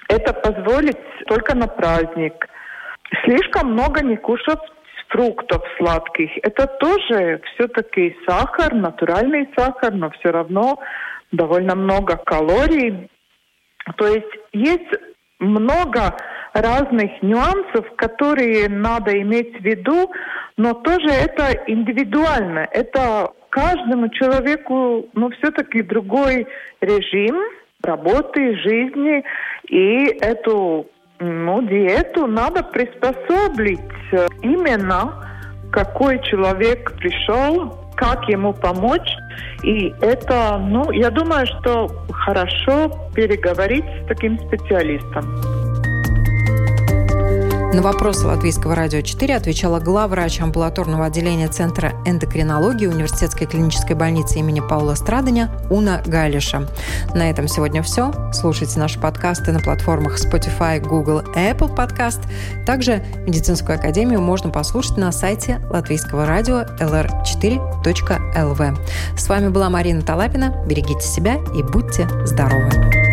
Это 0.09 0.33
позволит 0.33 0.97
только 1.27 1.55
на 1.55 1.67
праздник. 1.67 2.47
Слишком 3.23 3.73
много 3.73 4.03
не 4.03 4.17
кушать 4.17 4.61
фруктов 5.09 5.61
сладких. 5.77 6.31
Это 6.41 6.65
тоже 6.65 7.39
все-таки 7.53 8.17
сахар, 8.27 8.73
натуральный 8.73 9.47
сахар, 9.55 9.93
но 9.93 10.09
все 10.09 10.31
равно 10.31 10.79
довольно 11.31 11.75
много 11.75 12.17
калорий. 12.17 13.11
То 13.95 14.07
есть 14.07 14.33
есть 14.53 14.91
много 15.37 16.17
разных 16.61 17.21
нюансов, 17.21 17.85
которые 17.95 18.67
надо 18.69 19.19
иметь 19.21 19.59
в 19.59 19.63
виду, 19.63 20.11
но 20.57 20.73
тоже 20.73 21.09
это 21.09 21.51
индивидуально. 21.67 22.67
Это 22.71 23.31
каждому 23.49 24.09
человеку, 24.09 25.07
ну, 25.13 25.29
все-таки 25.31 25.81
другой 25.81 26.47
режим 26.81 27.37
работы, 27.83 28.57
жизни, 28.57 29.23
и 29.69 30.05
эту 30.21 30.87
ну, 31.19 31.61
диету 31.61 32.27
надо 32.27 32.63
приспособить 32.63 33.79
именно 34.41 35.23
какой 35.71 36.21
человек 36.23 36.93
пришел, 36.97 37.73
как 37.95 38.27
ему 38.29 38.53
помочь. 38.53 39.15
И 39.63 39.93
это, 40.01 40.57
ну, 40.59 40.91
я 40.91 41.09
думаю, 41.09 41.45
что 41.45 41.87
хорошо 42.11 42.91
переговорить 43.15 43.85
с 44.03 44.07
таким 44.07 44.37
специалистом. 44.39 45.56
На 47.73 47.81
вопросы 47.81 48.25
Латвийского 48.25 48.75
радио 48.75 49.01
4 49.01 49.35
отвечала 49.35 49.79
главврач 49.81 50.39
амбулаторного 50.39 51.05
отделения 51.05 51.49
Центра 51.49 51.91
эндокринологии 52.05 52.87
Университетской 52.87 53.45
клинической 53.45 53.93
больницы 53.95 54.39
имени 54.39 54.61
Паула 54.61 54.95
Страдания 54.95 55.51
Уна 55.69 56.01
Галиша. 56.05 56.65
На 57.13 57.29
этом 57.29 57.49
сегодня 57.49 57.83
все. 57.83 58.13
Слушайте 58.31 58.79
наши 58.79 58.97
подкасты 58.99 59.51
на 59.51 59.59
платформах 59.59 60.17
Spotify, 60.17 60.79
Google 60.79 61.23
Apple 61.35 61.75
Podcast. 61.75 62.21
Также 62.65 63.03
медицинскую 63.25 63.77
академию 63.77 64.21
можно 64.21 64.49
послушать 64.49 64.95
на 64.95 65.11
сайте 65.11 65.59
латвийского 65.69 66.25
радио 66.25 66.61
lr4.lv. 66.79 68.77
С 69.17 69.27
вами 69.27 69.49
была 69.49 69.69
Марина 69.69 70.01
Талапина. 70.01 70.63
Берегите 70.65 71.05
себя 71.05 71.35
и 71.53 71.61
будьте 71.63 72.07
здоровы! 72.25 73.06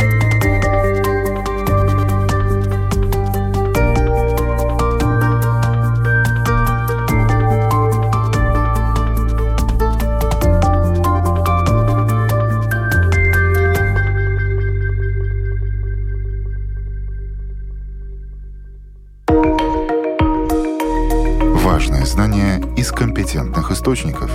Источников. 23.85 24.31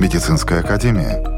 Медицинская 0.00 0.60
академия– 0.60 1.22